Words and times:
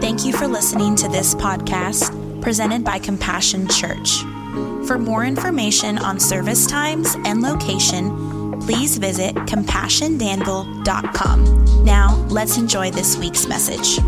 Thank 0.00 0.24
you 0.24 0.32
for 0.32 0.46
listening 0.46 0.96
to 0.96 1.08
this 1.08 1.34
podcast 1.34 2.40
presented 2.40 2.82
by 2.82 2.98
Compassion 2.98 3.68
Church. 3.68 4.20
For 4.86 4.96
more 4.98 5.26
information 5.26 5.98
on 5.98 6.18
service 6.18 6.66
times 6.66 7.16
and 7.26 7.42
location, 7.42 8.58
please 8.60 8.96
visit 8.96 9.34
compassiondanville.com. 9.34 11.84
Now, 11.84 12.16
let's 12.30 12.56
enjoy 12.56 12.92
this 12.92 13.18
week's 13.18 13.46
message. 13.46 13.98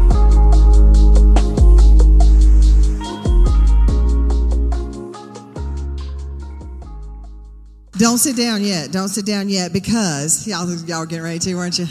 Don't 7.99 8.19
sit 8.19 8.37
down 8.37 8.65
yet. 8.65 8.93
Don't 8.93 9.09
sit 9.09 9.27
down 9.27 9.51
yet 9.51 9.75
because 9.75 10.47
y'all, 10.47 10.67
y'all 10.87 11.01
were 11.01 11.07
getting 11.07 11.25
ready 11.25 11.39
to, 11.41 11.55
weren't 11.55 11.79
you? 11.79 11.87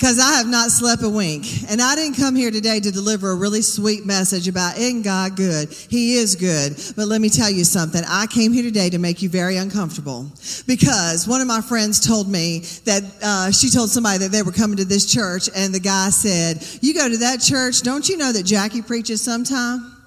Because 0.00 0.18
I 0.18 0.38
have 0.38 0.46
not 0.46 0.70
slept 0.70 1.02
a 1.02 1.10
wink. 1.10 1.44
And 1.68 1.82
I 1.82 1.94
didn't 1.94 2.16
come 2.16 2.34
here 2.34 2.50
today 2.50 2.80
to 2.80 2.90
deliver 2.90 3.32
a 3.32 3.34
really 3.34 3.60
sweet 3.60 4.06
message 4.06 4.48
about 4.48 4.78
isn't 4.78 5.02
God 5.02 5.36
good? 5.36 5.70
He 5.70 6.14
is 6.14 6.36
good. 6.36 6.72
But 6.96 7.06
let 7.06 7.20
me 7.20 7.28
tell 7.28 7.50
you 7.50 7.64
something. 7.64 8.02
I 8.08 8.26
came 8.26 8.50
here 8.50 8.62
today 8.62 8.88
to 8.88 8.98
make 8.98 9.20
you 9.20 9.28
very 9.28 9.58
uncomfortable. 9.58 10.32
Because 10.66 11.28
one 11.28 11.42
of 11.42 11.46
my 11.46 11.60
friends 11.60 12.00
told 12.00 12.30
me 12.30 12.60
that 12.86 13.02
uh, 13.22 13.50
she 13.50 13.68
told 13.68 13.90
somebody 13.90 14.20
that 14.20 14.32
they 14.32 14.42
were 14.42 14.52
coming 14.52 14.78
to 14.78 14.86
this 14.86 15.04
church, 15.04 15.50
and 15.54 15.74
the 15.74 15.80
guy 15.80 16.08
said, 16.08 16.66
You 16.80 16.94
go 16.94 17.06
to 17.06 17.18
that 17.18 17.42
church, 17.42 17.82
don't 17.82 18.08
you 18.08 18.16
know 18.16 18.32
that 18.32 18.46
Jackie 18.46 18.80
preaches 18.80 19.20
sometime? 19.20 19.98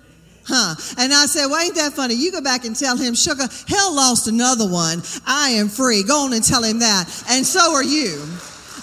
Huh. 0.45 0.73
And 0.97 1.13
I 1.13 1.27
said, 1.27 1.45
well, 1.45 1.63
ain't 1.63 1.75
that 1.75 1.93
funny? 1.93 2.15
You 2.15 2.31
go 2.31 2.41
back 2.41 2.65
and 2.65 2.75
tell 2.75 2.97
him, 2.97 3.13
sugar, 3.15 3.47
hell 3.67 3.95
lost 3.95 4.27
another 4.27 4.67
one. 4.67 5.01
I 5.25 5.51
am 5.51 5.69
free. 5.69 6.03
Go 6.03 6.25
on 6.25 6.33
and 6.33 6.43
tell 6.43 6.63
him 6.63 6.79
that. 6.79 7.05
And 7.29 7.45
so 7.45 7.73
are 7.73 7.83
you. 7.83 8.27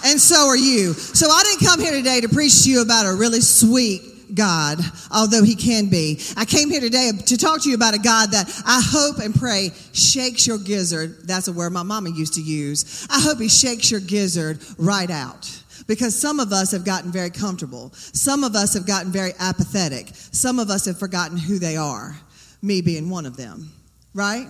And 0.05 0.21
so 0.21 0.47
are 0.47 0.57
you. 0.57 0.93
So 0.95 1.29
I 1.29 1.43
didn't 1.43 1.67
come 1.67 1.81
here 1.81 1.93
today 1.93 2.21
to 2.21 2.29
preach 2.29 2.65
to 2.65 2.71
you 2.71 2.83
about 2.83 3.07
a 3.07 3.15
really 3.15 3.41
sweet 3.41 4.35
God, 4.35 4.79
although 5.11 5.43
he 5.43 5.55
can 5.55 5.89
be. 5.89 6.21
I 6.37 6.45
came 6.45 6.71
here 6.71 6.81
today 6.81 7.11
to 7.27 7.37
talk 7.37 7.63
to 7.63 7.69
you 7.69 7.75
about 7.75 7.95
a 7.95 7.99
God 7.99 8.33
that 8.33 8.49
I 8.65 8.81
hope 8.85 9.19
and 9.19 9.35
pray 9.35 9.71
shakes 9.93 10.47
your 10.47 10.59
gizzard. 10.59 11.27
That's 11.27 11.49
a 11.49 11.53
word 11.53 11.71
my 11.73 11.83
mama 11.83 12.11
used 12.11 12.35
to 12.35 12.43
use. 12.43 13.07
I 13.11 13.21
hope 13.21 13.39
he 13.39 13.49
shakes 13.49 13.91
your 13.91 14.01
gizzard 14.01 14.61
right 14.79 15.11
out 15.11 15.51
because 15.87 16.19
some 16.19 16.41
of 16.41 16.53
us 16.53 16.73
have 16.73 16.85
gotten 16.85 17.11
very 17.11 17.31
comfortable. 17.31 17.91
Some 17.95 18.45
of 18.45 18.55
us 18.55 18.75
have 18.75 18.87
gotten 18.87 19.11
very 19.11 19.33
apathetic. 19.39 20.09
Some 20.13 20.59
of 20.59 20.71
us 20.71 20.87
have 20.87 20.99
forgotten 20.99 21.37
who 21.37 21.59
they 21.59 21.77
are, 21.77 22.17
me 22.63 22.81
being 22.81 23.11
one 23.11 23.27
of 23.27 23.37
them, 23.37 23.73
right? 24.15 24.47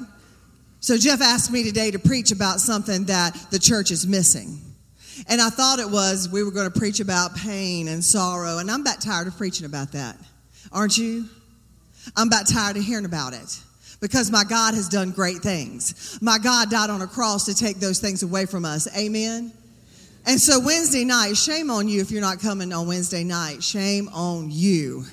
So 0.81 0.97
Jeff 0.97 1.21
asked 1.21 1.51
me 1.51 1.65
today 1.65 1.91
to 1.91 1.99
preach 1.99 2.31
about 2.31 2.61
something 2.61 3.05
that 3.07 3.35
the 3.51 3.59
church 3.59 3.91
is 3.91 4.07
missing. 4.07 4.61
And 5.29 5.41
I 5.41 5.51
thought 5.51 5.79
it 5.79 5.91
was 5.91 6.29
we 6.29 6.43
were 6.43 6.51
going 6.51 6.71
to 6.71 6.79
preach 6.79 7.01
about 7.01 7.37
pain 7.37 7.89
and 7.89 8.05
sorrow, 8.05 8.59
and 8.59 8.71
I'm 8.71 8.81
about 8.81 9.01
tired 9.01 9.27
of 9.27 9.37
preaching 9.37 9.67
about 9.67 9.93
that. 9.93 10.17
Aren't 10.73 10.99
you? 10.99 11.27
I'm 12.17 12.29
about 12.29 12.49
tired 12.49 12.77
of 12.77 12.85
hearing 12.85 13.05
about 13.05 13.35
it 13.35 13.61
because 14.01 14.31
my 14.31 14.45
God 14.45 14.75
has 14.75 14.89
done 14.89 15.11
great 15.11 15.39
things. 15.39 16.19
My 16.23 16.39
God 16.39 16.71
died 16.71 16.91
on 16.91 17.03
a 17.03 17.07
cross 17.07 17.45
to 17.47 17.55
take 17.55 17.77
those 17.79 17.99
things 17.99 18.23
away 18.23 18.47
from 18.47 18.65
us. 18.65 18.89
Amen. 18.97 19.53
And 20.27 20.41
so 20.41 20.61
Wednesday 20.61 21.05
night, 21.05 21.37
shame 21.37 21.71
on 21.71 21.89
you 21.89 22.01
if 22.01 22.11
you're 22.11 22.21
not 22.21 22.41
coming 22.41 22.73
on 22.73 22.87
Wednesday 22.87 23.25
night. 23.25 23.63
Shame 23.63 24.09
on 24.09 24.51
you. 24.51 25.05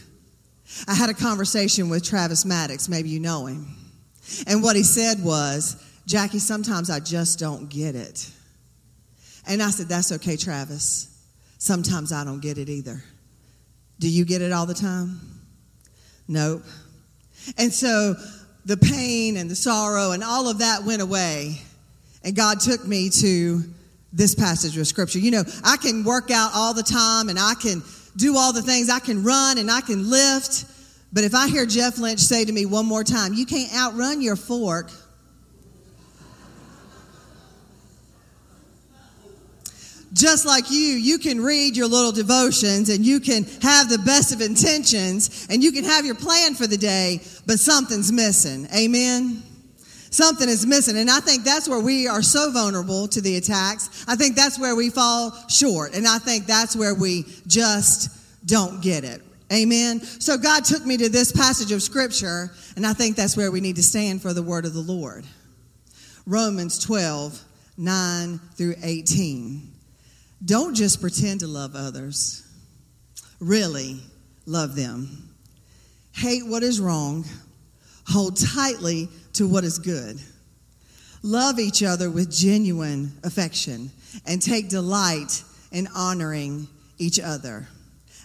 I 0.88 0.94
had 0.94 1.10
a 1.10 1.14
conversation 1.14 1.90
with 1.90 2.04
Travis 2.04 2.46
Maddox, 2.46 2.90
maybe 2.90 3.10
you 3.10 3.20
know 3.20 3.46
him. 3.46 3.68
And 4.46 4.62
what 4.62 4.76
he 4.76 4.84
said 4.84 5.24
was, 5.24 5.82
Jackie, 6.06 6.40
sometimes 6.40 6.90
I 6.90 7.00
just 7.00 7.40
don't 7.40 7.70
get 7.70 7.96
it. 7.96 8.30
And 9.48 9.64
I 9.64 9.70
said, 9.70 9.88
That's 9.88 10.12
okay, 10.14 10.38
Travis. 10.38 11.14
Sometimes 11.58 12.12
I 12.12 12.23
don't 12.23 12.42
get 12.42 12.58
it 12.58 12.70
either. 12.70 13.03
Do 14.00 14.09
you 14.09 14.26
get 14.26 14.42
it 14.42 14.52
all 14.52 14.66
the 14.66 14.76
time? 14.76 15.20
Nope. 16.28 16.64
And 17.58 17.73
so 17.73 18.16
the 18.66 18.78
pain 18.78 19.38
and 19.38 19.50
the 19.50 19.56
sorrow 19.56 20.11
and 20.11 20.23
all 20.23 20.49
of 20.49 20.60
that 20.60 20.83
went 20.83 21.02
away. 21.02 21.61
And 22.23 22.36
God 22.36 22.60
took 22.60 22.86
me 22.86 23.10
to 23.22 23.64
this 24.11 24.36
passage 24.36 24.77
of 24.77 24.86
scripture. 24.86 25.20
You 25.20 25.32
know, 25.32 25.44
I 25.64 25.77
can 25.77 26.04
work 26.04 26.30
out 26.30 26.52
all 26.54 26.73
the 26.73 26.83
time 26.83 27.30
and 27.30 27.39
I 27.39 27.54
can 27.55 27.82
do 28.16 28.36
all 28.38 28.52
the 28.52 28.61
things. 28.61 28.89
I 28.89 28.99
can 28.99 29.23
run 29.23 29.58
and 29.58 29.72
I 29.72 29.82
can 29.82 30.10
lift. 30.10 30.66
But 31.14 31.23
if 31.23 31.33
I 31.33 31.48
hear 31.48 31.66
Jeff 31.66 31.98
Lynch 31.98 32.20
say 32.20 32.43
to 32.43 32.52
me 32.52 32.66
one 32.66 32.86
more 32.86 33.04
time, 33.04 33.33
you 33.33 33.45
can't 33.45 33.73
outrun 33.73 34.22
your 34.22 34.36
fork. 34.36 34.92
Just 40.14 40.45
like 40.45 40.72
you, 40.72 40.78
you 40.78 41.20
can 41.20 41.42
read 41.42 41.76
your 41.76 41.88
little 41.88 42.12
devotions 42.12 42.90
and 42.90 43.06
you 43.06 43.20
can 43.20 43.44
have 43.62 43.90
the 43.90 44.02
best 44.06 44.34
of 44.34 44.42
intentions 44.42 45.48
and 45.50 45.62
you 45.62 45.72
can 45.72 45.84
have 45.84 46.06
your 46.06 46.16
plan 46.16 46.56
for 46.56 46.66
the 46.66 46.78
day, 46.78 47.20
but 47.45 47.60
something's 47.60 48.12
missing. 48.12 48.67
Amen? 48.76 49.44
Something 50.10 50.48
is 50.48 50.66
missing. 50.66 50.98
And 50.98 51.10
I 51.10 51.20
think 51.20 51.44
that's 51.44 51.67
where 51.67 51.82
we 51.82 52.08
are 52.08 52.22
so 52.22 52.52
vulnerable 52.52 53.08
to 53.10 53.22
the 53.22 53.36
attacks. 53.36 54.06
I 54.08 54.16
think 54.16 54.36
that's 54.36 54.58
where 54.58 54.76
we 54.76 54.90
fall 54.90 55.34
short. 55.50 55.94
And 55.94 56.08
I 56.08 56.20
think 56.20 56.46
that's 56.46 56.76
where 56.76 56.96
we 56.96 57.26
just 57.46 58.10
don't 58.46 58.82
get 58.82 59.04
it. 59.04 59.22
Amen. 59.52 60.02
So 60.02 60.38
God 60.38 60.66
took 60.66 60.86
me 60.86 60.98
to 60.98 61.10
this 61.10 61.32
passage 61.32 61.72
of 61.72 61.82
scripture, 61.82 62.52
and 62.76 62.86
I 62.86 62.94
think 62.94 63.16
that's 63.16 63.38
where 63.38 63.52
we 63.52 63.62
need 63.62 63.78
to 63.78 63.84
stand 63.84 64.22
for 64.22 64.34
the 64.34 64.44
word 64.44 64.66
of 64.66 64.73
the 64.73 64.82
Lord. 64.82 65.26
Romans 66.26 66.80
12, 66.80 67.42
9 67.78 68.40
through 68.56 68.76
18. 68.84 69.73
Don't 70.43 70.75
just 70.75 71.02
pretend 71.02 71.39
to 71.39 71.48
love 71.48 71.75
others, 71.75 72.43
really 73.39 73.99
love 74.45 74.75
them. 74.75 75.30
Hate 76.14 76.45
what 76.45 76.64
is 76.64 76.80
wrong, 76.80 77.25
hold 78.08 78.37
tightly 78.37 79.09
to 79.33 79.48
what 79.48 79.64
is 79.64 79.80
good. 79.80 80.20
Love 81.23 81.59
each 81.59 81.81
other 81.81 82.09
with 82.11 82.31
genuine 82.31 83.11
affection 83.23 83.89
and 84.25 84.42
take 84.42 84.70
delight 84.70 85.43
in 85.71 85.87
honoring 85.95 86.67
each 86.99 87.19
other. 87.19 87.67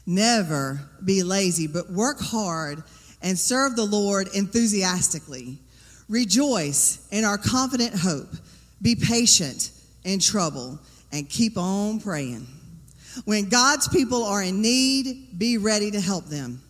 Never 0.07 0.81
be 1.05 1.23
lazy, 1.23 1.67
but 1.67 1.91
work 1.91 2.21
hard 2.21 2.83
and 3.23 3.39
serve 3.39 3.77
the 3.77 3.85
Lord 3.85 4.29
enthusiastically. 4.35 5.59
Rejoice 6.09 7.07
in 7.11 7.25
our 7.25 7.39
confident 7.39 7.95
hope. 7.95 8.35
Be 8.83 8.97
patient 8.97 9.71
in 10.05 10.19
trouble 10.19 10.79
and 11.13 11.29
keep 11.29 11.57
on 11.57 12.01
praying. 12.01 12.47
When 13.25 13.49
God's 13.49 13.89
people 13.89 14.25
are 14.25 14.43
in 14.43 14.63
need, 14.63 15.39
be 15.39 15.59
ready 15.59 15.91
to 15.91 16.01
help 16.01 16.27
them. 16.27 16.63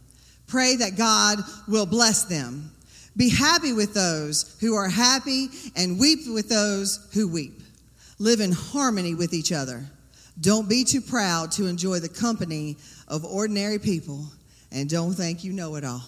Pray 0.49 0.77
that 0.77 0.97
God 0.97 1.39
will 1.67 1.87
bless 1.87 2.25
them 2.25 2.73
be 3.17 3.29
happy 3.29 3.73
with 3.73 3.93
those 3.93 4.57
who 4.61 4.75
are 4.75 4.89
happy 4.89 5.49
and 5.77 5.99
weep 5.99 6.21
with 6.29 6.49
those 6.49 7.09
who 7.13 7.29
weep. 7.29 7.61
Live 8.19 8.41
in 8.41 8.53
harmony 8.53 9.15
with 9.15 9.35
each 9.35 9.53
other. 9.53 9.85
Don't 10.41 10.69
be 10.69 10.85
too 10.85 11.03
proud 11.03 11.53
to 11.53 11.67
enjoy 11.67 11.99
the 11.99 12.09
company 12.09 12.79
of 13.09 13.25
ordinary 13.25 13.79
people 13.79 14.25
and 14.71 14.89
don't 14.89 15.13
think 15.13 15.45
you 15.45 15.53
know 15.53 15.75
it 15.75 15.85
all. 15.85 16.03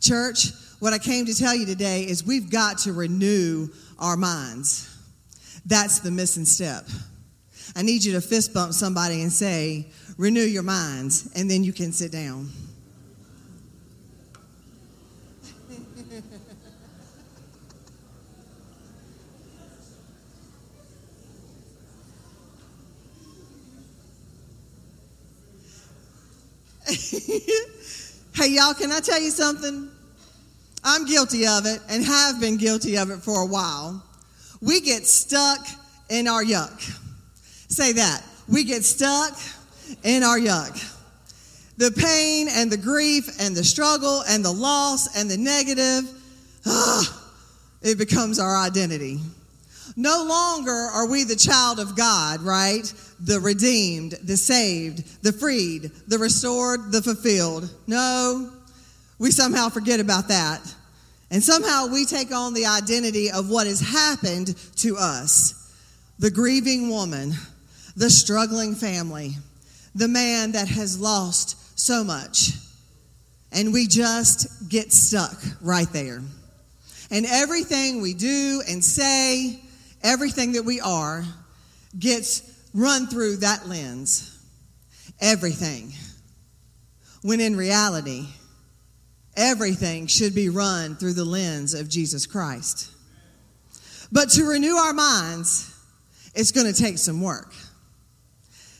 Church, 0.00 0.52
what 0.78 0.92
I 0.92 0.98
came 0.98 1.26
to 1.26 1.34
tell 1.34 1.54
you 1.54 1.66
today 1.66 2.02
is 2.04 2.24
we've 2.24 2.50
got 2.50 2.78
to 2.78 2.92
renew 2.92 3.68
our 3.98 4.16
minds. 4.16 4.94
That's 5.66 5.98
the 5.98 6.12
missing 6.12 6.44
step. 6.44 6.84
I 7.76 7.82
need 7.82 8.04
you 8.04 8.12
to 8.12 8.20
fist 8.20 8.52
bump 8.54 8.72
somebody 8.72 9.22
and 9.22 9.32
say, 9.32 9.86
renew 10.16 10.40
your 10.40 10.62
minds, 10.62 11.30
and 11.34 11.50
then 11.50 11.64
you 11.64 11.72
can 11.72 11.92
sit 11.92 12.12
down. 12.12 12.50
hey, 28.34 28.48
y'all, 28.48 28.72
can 28.72 28.90
I 28.90 29.00
tell 29.00 29.20
you 29.20 29.30
something? 29.30 29.90
I'm 30.82 31.04
guilty 31.04 31.46
of 31.46 31.66
it 31.66 31.80
and 31.90 32.02
have 32.04 32.40
been 32.40 32.56
guilty 32.56 32.96
of 32.96 33.10
it 33.10 33.18
for 33.18 33.42
a 33.42 33.46
while. 33.46 34.02
We 34.62 34.80
get 34.80 35.06
stuck 35.06 35.66
in 36.08 36.26
our 36.26 36.42
yuck. 36.42 36.98
Say 37.68 37.92
that. 37.92 38.22
We 38.48 38.64
get 38.64 38.84
stuck 38.84 39.38
in 40.02 40.22
our 40.22 40.38
yuck. 40.38 40.96
The 41.76 41.92
pain 41.92 42.48
and 42.50 42.72
the 42.72 42.76
grief 42.76 43.40
and 43.40 43.54
the 43.54 43.62
struggle 43.62 44.22
and 44.28 44.44
the 44.44 44.50
loss 44.50 45.16
and 45.16 45.30
the 45.30 45.36
negative, 45.36 46.10
ah, 46.66 47.30
it 47.82 47.98
becomes 47.98 48.40
our 48.40 48.56
identity. 48.56 49.20
No 49.96 50.24
longer 50.24 50.70
are 50.70 51.06
we 51.08 51.24
the 51.24 51.36
child 51.36 51.78
of 51.78 51.96
God, 51.96 52.40
right? 52.40 52.92
The 53.20 53.38
redeemed, 53.38 54.12
the 54.22 54.36
saved, 54.36 55.22
the 55.22 55.32
freed, 55.32 55.90
the 56.08 56.18
restored, 56.18 56.90
the 56.90 57.02
fulfilled. 57.02 57.72
No, 57.86 58.50
we 59.18 59.30
somehow 59.30 59.68
forget 59.68 60.00
about 60.00 60.28
that. 60.28 60.60
And 61.30 61.42
somehow 61.42 61.88
we 61.88 62.06
take 62.06 62.32
on 62.32 62.54
the 62.54 62.66
identity 62.66 63.30
of 63.30 63.50
what 63.50 63.66
has 63.66 63.80
happened 63.80 64.56
to 64.76 64.96
us 64.96 65.54
the 66.18 66.30
grieving 66.30 66.90
woman, 66.90 67.32
the 67.98 68.08
struggling 68.08 68.76
family, 68.76 69.32
the 69.92 70.06
man 70.06 70.52
that 70.52 70.68
has 70.68 71.00
lost 71.00 71.78
so 71.78 72.04
much. 72.04 72.52
And 73.50 73.72
we 73.72 73.88
just 73.88 74.68
get 74.68 74.92
stuck 74.92 75.36
right 75.60 75.92
there. 75.92 76.22
And 77.10 77.26
everything 77.26 78.00
we 78.00 78.14
do 78.14 78.62
and 78.68 78.84
say, 78.84 79.58
everything 80.00 80.52
that 80.52 80.62
we 80.62 80.80
are, 80.80 81.24
gets 81.98 82.48
run 82.72 83.08
through 83.08 83.38
that 83.38 83.66
lens. 83.66 84.32
Everything. 85.20 85.92
When 87.22 87.40
in 87.40 87.56
reality, 87.56 88.28
everything 89.36 90.06
should 90.06 90.36
be 90.36 90.50
run 90.50 90.94
through 90.94 91.14
the 91.14 91.24
lens 91.24 91.74
of 91.74 91.88
Jesus 91.88 92.26
Christ. 92.26 92.92
But 94.12 94.30
to 94.30 94.44
renew 94.44 94.76
our 94.76 94.92
minds, 94.92 95.74
it's 96.36 96.52
going 96.52 96.72
to 96.72 96.80
take 96.80 96.98
some 96.98 97.20
work. 97.20 97.52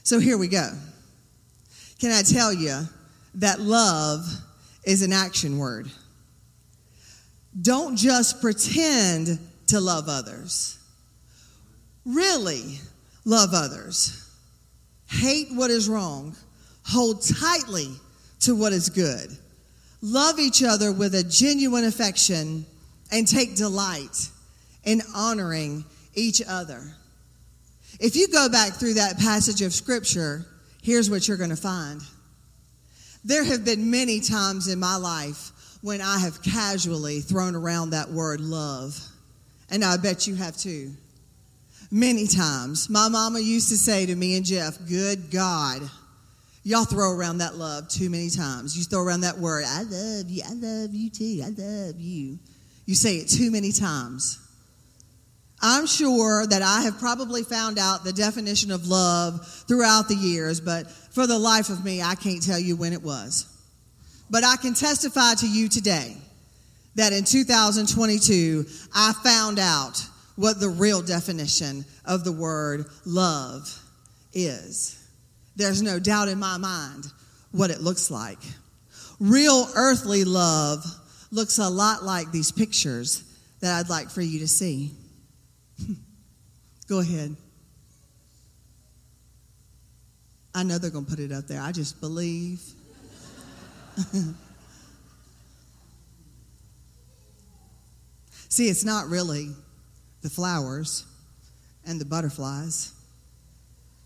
So 0.09 0.19
here 0.19 0.39
we 0.39 0.49
go. 0.49 0.71
Can 2.01 2.13
I 2.13 2.23
tell 2.23 2.51
you 2.51 2.81
that 3.35 3.61
love 3.61 4.25
is 4.83 5.03
an 5.03 5.13
action 5.13 5.59
word? 5.59 5.91
Don't 7.61 7.95
just 7.95 8.41
pretend 8.41 9.39
to 9.67 9.79
love 9.79 10.09
others. 10.09 10.79
Really 12.07 12.79
love 13.27 13.51
others. 13.53 14.33
Hate 15.11 15.49
what 15.53 15.71
is 15.71 15.91
wrong. 15.91 16.35
Hold 16.87 17.23
tightly 17.23 17.91
to 18.41 18.55
what 18.55 18.73
is 18.73 18.89
good. 18.89 19.29
Love 20.01 20.39
each 20.39 20.63
other 20.63 20.91
with 20.91 21.15
a 21.17 21.23
genuine 21.23 21.85
affection 21.85 22.65
and 23.13 23.29
take 23.29 23.57
delight 23.57 24.31
in 24.85 25.03
honoring 25.15 25.85
each 26.15 26.41
other. 26.49 26.95
If 28.01 28.15
you 28.15 28.29
go 28.29 28.49
back 28.49 28.75
through 28.75 28.95
that 28.95 29.19
passage 29.19 29.63
of 29.63 29.73
scripture, 29.73 30.47
here's 30.83 31.11
what 31.11 31.27
you're 31.27 31.37
going 31.37 31.51
to 31.51 31.57
find. 31.57 32.01
There 33.25 33.45
have 33.45 33.65
been 33.65 33.91
many 33.91 34.21
times 34.21 34.69
in 34.69 34.79
my 34.79 34.97
life 34.97 35.51
when 35.83 36.01
I 36.01 36.19
have 36.19 36.43
casually 36.43 37.21
thrown 37.21 37.55
around 37.55 37.91
that 37.91 38.11
word 38.11 38.41
love, 38.41 38.99
and 39.71 39.85
I 39.85 39.97
bet 39.97 40.27
you 40.27 40.35
have 40.37 40.57
too. 40.57 40.93
Many 41.91 42.27
times. 42.27 42.91
My 42.91 43.09
mama 43.09 43.41
used 43.41 43.71
to 43.71 43.77
say 43.77 44.07
to 44.07 44.15
me 44.15 44.37
and 44.37 44.45
Jeff, 44.45 44.79
Good 44.89 45.31
God, 45.31 45.83
y'all 46.63 46.85
throw 46.85 47.11
around 47.11 47.39
that 47.39 47.57
love 47.57 47.89
too 47.89 48.11
many 48.11 48.31
times. 48.31 48.77
You 48.77 48.85
throw 48.85 49.03
around 49.03 49.23
that 49.23 49.39
word, 49.39 49.65
I 49.67 49.83
love 49.83 50.29
you, 50.29 50.43
I 50.47 50.53
love 50.53 50.95
you 50.95 51.11
too, 51.11 51.43
I 51.45 51.49
love 51.49 51.99
you. 51.99 52.39
You 52.87 52.95
say 52.95 53.17
it 53.17 53.29
too 53.29 53.51
many 53.51 53.73
times. 53.73 54.39
I'm 55.61 55.87
sure 55.87 56.47
that 56.47 56.63
I 56.63 56.83
have 56.83 56.99
probably 56.99 57.43
found 57.43 57.79
out 57.79 58.05
the 58.05 58.13
definition 58.13 58.71
of 58.71 58.87
love 58.87 59.47
throughout 59.67 60.09
the 60.09 60.15
years, 60.15 60.61
but 60.61 60.89
for 60.91 61.27
the 61.27 61.39
life 61.39 61.69
of 61.69 61.85
me, 61.85 62.01
I 62.01 62.15
can't 62.15 62.43
tell 62.43 62.59
you 62.59 62.77
when 62.77 62.93
it 62.93 63.03
was. 63.03 63.47
But 64.31 64.45
I 64.45 64.57
can 64.57 64.75
testify 64.75 65.35
to 65.35 65.49
you 65.49 65.69
today 65.69 66.17
that 66.95 67.13
in 67.13 67.25
2022, 67.25 68.67
I 68.95 69.13
found 69.25 69.59
out 69.59 70.05
what 70.37 70.61
the 70.61 70.69
real 70.69 71.03
definition 71.03 71.85
of 72.05 72.25
the 72.25 72.33
word 72.33 72.87
love 73.05 73.83
is. 74.33 74.95
There's 75.57 75.83
no 75.83 75.99
doubt 75.99 76.29
in 76.29 76.39
my 76.39 76.57
mind 76.59 77.07
what 77.51 77.71
it 77.71 77.81
looks 77.81 78.11
like. 78.11 78.39
Real 79.19 79.69
earthly 79.75 80.23
love 80.23 80.85
looks 81.33 81.59
a 81.59 81.69
lot 81.69 82.05
like 82.05 82.31
these 82.31 82.53
pictures 82.53 83.25
that 83.61 83.75
I'd 83.75 83.89
like 83.89 84.11
for 84.11 84.23
you 84.23 84.39
to 84.41 84.49
see. 84.49 84.93
Go 86.89 87.01
ahead. 87.01 87.37
I 90.55 90.63
know 90.63 90.79
they're 90.79 90.91
going 90.91 91.05
to 91.05 91.11
put 91.11 91.21
it 91.21 91.31
up 91.33 91.47
there. 91.47 91.61
I 91.61 91.71
just 91.71 92.01
believe. 92.01 92.63
See, 98.49 98.69
it's 98.69 98.85
not 98.85 99.09
really 99.09 99.51
the 100.23 100.31
flowers 100.31 101.05
and 101.87 102.01
the 102.01 102.07
butterflies 102.07 102.93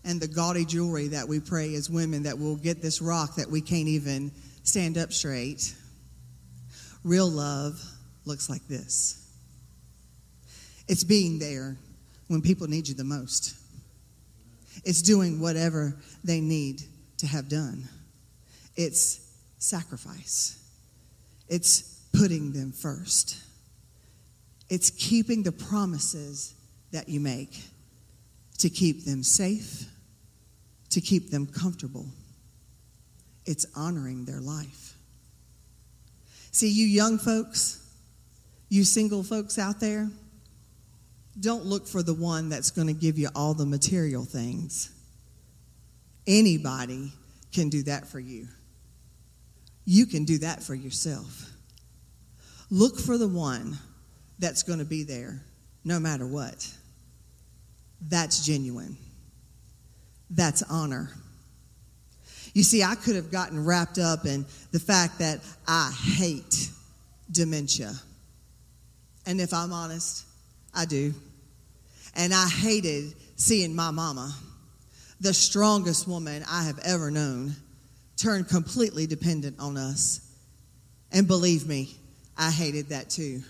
and 0.03 0.19
the 0.19 0.27
gaudy 0.27 0.65
jewelry 0.65 1.07
that 1.07 1.27
we 1.27 1.39
pray 1.39 1.73
as 1.75 1.89
women 1.89 2.23
that 2.23 2.37
will 2.37 2.57
get 2.57 2.81
this 2.81 3.01
rock 3.01 3.37
that 3.37 3.49
we 3.49 3.61
can't 3.61 3.87
even 3.87 4.31
stand 4.63 4.97
up 4.97 5.13
straight. 5.13 5.73
Real 7.03 7.29
love 7.29 7.81
looks 8.25 8.49
like 8.49 8.67
this 8.67 9.19
it's 10.87 11.03
being 11.03 11.39
there 11.39 11.77
when 12.27 12.41
people 12.41 12.67
need 12.67 12.87
you 12.87 12.93
the 12.93 13.03
most, 13.03 13.55
it's 14.83 15.01
doing 15.01 15.39
whatever 15.39 15.95
they 16.23 16.41
need 16.41 16.81
to 17.17 17.27
have 17.27 17.49
done, 17.49 17.87
it's 18.75 19.19
sacrifice, 19.59 20.59
it's 21.47 22.01
putting 22.13 22.51
them 22.53 22.71
first, 22.71 23.37
it's 24.69 24.89
keeping 24.89 25.43
the 25.43 25.51
promises 25.51 26.55
that 26.91 27.09
you 27.09 27.19
make 27.19 27.61
to 28.59 28.69
keep 28.69 29.05
them 29.05 29.23
safe, 29.23 29.85
to 30.89 31.01
keep 31.01 31.31
them 31.31 31.45
comfortable. 31.45 32.05
It's 33.45 33.65
honoring 33.75 34.25
their 34.25 34.39
life. 34.39 34.95
See, 36.51 36.69
you 36.69 36.85
young 36.85 37.17
folks, 37.17 37.83
you 38.69 38.83
single 38.83 39.23
folks 39.23 39.57
out 39.57 39.79
there, 39.79 40.09
don't 41.39 41.65
look 41.65 41.87
for 41.87 42.03
the 42.03 42.13
one 42.13 42.49
that's 42.49 42.71
going 42.71 42.87
to 42.87 42.93
give 42.93 43.17
you 43.17 43.29
all 43.35 43.53
the 43.53 43.65
material 43.65 44.23
things. 44.23 44.91
Anybody 46.27 47.11
can 47.51 47.69
do 47.69 47.83
that 47.83 48.07
for 48.07 48.19
you. 48.19 48.47
You 49.85 50.05
can 50.05 50.25
do 50.25 50.39
that 50.39 50.63
for 50.63 50.75
yourself. 50.75 51.51
Look 52.69 52.99
for 52.99 53.17
the 53.17 53.27
one 53.27 53.77
that's 54.39 54.63
going 54.63 54.79
to 54.79 54.85
be 54.85 55.03
there 55.03 55.41
no 55.83 55.99
matter 55.99 56.25
what. 56.25 56.71
That's 58.01 58.45
genuine. 58.45 58.97
That's 60.29 60.63
honor. 60.63 61.09
You 62.53 62.63
see, 62.63 62.83
I 62.83 62.95
could 62.95 63.15
have 63.15 63.31
gotten 63.31 63.65
wrapped 63.65 63.97
up 63.97 64.25
in 64.25 64.45
the 64.71 64.79
fact 64.79 65.19
that 65.19 65.39
I 65.67 65.91
hate 65.91 66.69
dementia. 67.31 67.93
And 69.25 69.41
if 69.41 69.53
I'm 69.53 69.71
honest, 69.71 70.25
I 70.73 70.85
do. 70.85 71.13
And 72.15 72.33
I 72.33 72.47
hated 72.47 73.13
seeing 73.35 73.75
my 73.75 73.91
mama, 73.91 74.33
the 75.19 75.33
strongest 75.33 76.07
woman 76.07 76.43
I 76.49 76.63
have 76.63 76.79
ever 76.79 77.09
known, 77.09 77.55
turn 78.17 78.43
completely 78.43 79.07
dependent 79.07 79.59
on 79.59 79.77
us. 79.77 80.19
And 81.11 81.27
believe 81.27 81.67
me, 81.67 81.95
I 82.37 82.51
hated 82.51 82.89
that 82.89 83.09
too. 83.09 83.41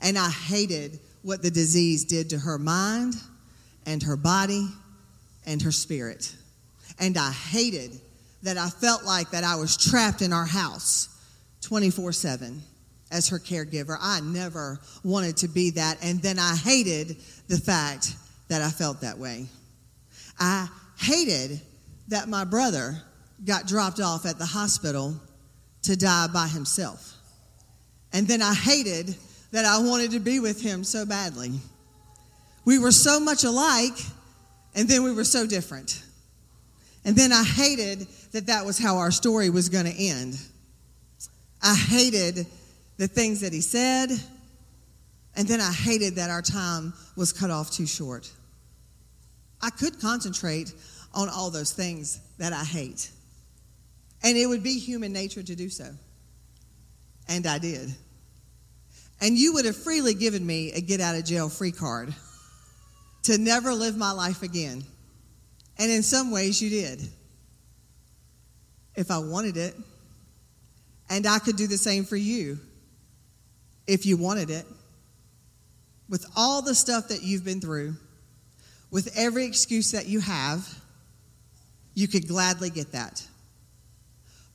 And 0.00 0.18
I 0.18 0.30
hated 0.30 0.98
what 1.22 1.42
the 1.42 1.50
disease 1.50 2.04
did 2.04 2.30
to 2.30 2.38
her 2.38 2.58
mind 2.58 3.14
and 3.86 4.02
her 4.02 4.16
body 4.16 4.68
and 5.46 5.60
her 5.62 5.72
spirit. 5.72 6.34
And 6.98 7.16
I 7.16 7.32
hated 7.32 7.92
that 8.42 8.58
I 8.58 8.68
felt 8.68 9.04
like 9.04 9.30
that 9.30 9.42
I 9.42 9.56
was 9.56 9.76
trapped 9.76 10.22
in 10.22 10.32
our 10.32 10.44
house 10.44 11.08
24 11.62 12.12
7 12.12 12.62
as 13.14 13.28
her 13.28 13.38
caregiver. 13.38 13.96
I 14.00 14.20
never 14.20 14.80
wanted 15.04 15.38
to 15.38 15.48
be 15.48 15.70
that. 15.70 15.98
And 16.02 16.20
then 16.20 16.38
I 16.38 16.56
hated 16.56 17.16
the 17.48 17.56
fact 17.56 18.12
that 18.48 18.60
I 18.60 18.70
felt 18.70 19.00
that 19.02 19.18
way. 19.18 19.46
I 20.38 20.68
hated 20.98 21.60
that 22.08 22.28
my 22.28 22.44
brother 22.44 23.00
got 23.44 23.66
dropped 23.66 24.00
off 24.00 24.26
at 24.26 24.38
the 24.38 24.44
hospital 24.44 25.14
to 25.82 25.96
die 25.96 26.26
by 26.32 26.48
himself. 26.48 27.12
And 28.12 28.26
then 28.26 28.42
I 28.42 28.52
hated 28.52 29.14
that 29.52 29.64
I 29.64 29.78
wanted 29.78 30.10
to 30.12 30.20
be 30.20 30.40
with 30.40 30.60
him 30.60 30.82
so 30.82 31.06
badly. 31.06 31.52
We 32.64 32.78
were 32.78 32.92
so 32.92 33.20
much 33.20 33.44
alike, 33.44 33.96
and 34.74 34.88
then 34.88 35.04
we 35.04 35.12
were 35.12 35.24
so 35.24 35.46
different. 35.46 36.02
And 37.04 37.14
then 37.14 37.32
I 37.32 37.44
hated 37.44 38.06
that 38.32 38.46
that 38.46 38.64
was 38.64 38.78
how 38.78 38.96
our 38.96 39.10
story 39.10 39.50
was 39.50 39.68
going 39.68 39.84
to 39.84 39.92
end. 39.92 40.38
I 41.62 41.74
hated 41.74 42.46
the 42.96 43.08
things 43.08 43.40
that 43.40 43.52
he 43.52 43.60
said, 43.60 44.10
and 45.36 45.48
then 45.48 45.60
I 45.60 45.72
hated 45.72 46.16
that 46.16 46.30
our 46.30 46.42
time 46.42 46.92
was 47.16 47.32
cut 47.32 47.50
off 47.50 47.70
too 47.70 47.86
short. 47.86 48.30
I 49.60 49.70
could 49.70 50.00
concentrate 50.00 50.72
on 51.12 51.28
all 51.28 51.50
those 51.50 51.72
things 51.72 52.20
that 52.38 52.52
I 52.52 52.64
hate, 52.64 53.10
and 54.22 54.36
it 54.36 54.46
would 54.46 54.62
be 54.62 54.78
human 54.78 55.12
nature 55.12 55.42
to 55.42 55.56
do 55.56 55.68
so. 55.68 55.88
And 57.28 57.46
I 57.46 57.58
did. 57.58 57.94
And 59.20 59.38
you 59.38 59.54
would 59.54 59.64
have 59.64 59.76
freely 59.76 60.12
given 60.12 60.44
me 60.44 60.72
a 60.72 60.80
get 60.80 61.00
out 61.00 61.16
of 61.16 61.24
jail 61.24 61.48
free 61.48 61.72
card 61.72 62.14
to 63.22 63.38
never 63.38 63.72
live 63.72 63.96
my 63.96 64.10
life 64.10 64.42
again. 64.42 64.84
And 65.78 65.90
in 65.90 66.02
some 66.02 66.30
ways, 66.30 66.60
you 66.60 66.68
did. 66.68 67.00
If 68.94 69.10
I 69.10 69.18
wanted 69.18 69.56
it. 69.56 69.74
And 71.08 71.26
I 71.26 71.38
could 71.38 71.56
do 71.56 71.66
the 71.66 71.78
same 71.78 72.04
for 72.04 72.16
you 72.16 72.58
if 73.86 74.06
you 74.06 74.16
wanted 74.16 74.50
it. 74.50 74.66
With 76.08 76.26
all 76.36 76.62
the 76.62 76.74
stuff 76.74 77.08
that 77.08 77.22
you've 77.22 77.44
been 77.44 77.60
through, 77.60 77.96
with 78.90 79.10
every 79.16 79.46
excuse 79.46 79.92
that 79.92 80.06
you 80.06 80.20
have, 80.20 80.66
you 81.94 82.08
could 82.08 82.28
gladly 82.28 82.70
get 82.70 82.92
that. 82.92 83.26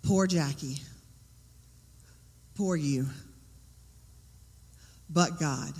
Poor 0.03 0.27
Jackie. 0.27 0.77
Poor 2.55 2.75
you. 2.75 3.07
But 5.09 5.39
God. 5.39 5.73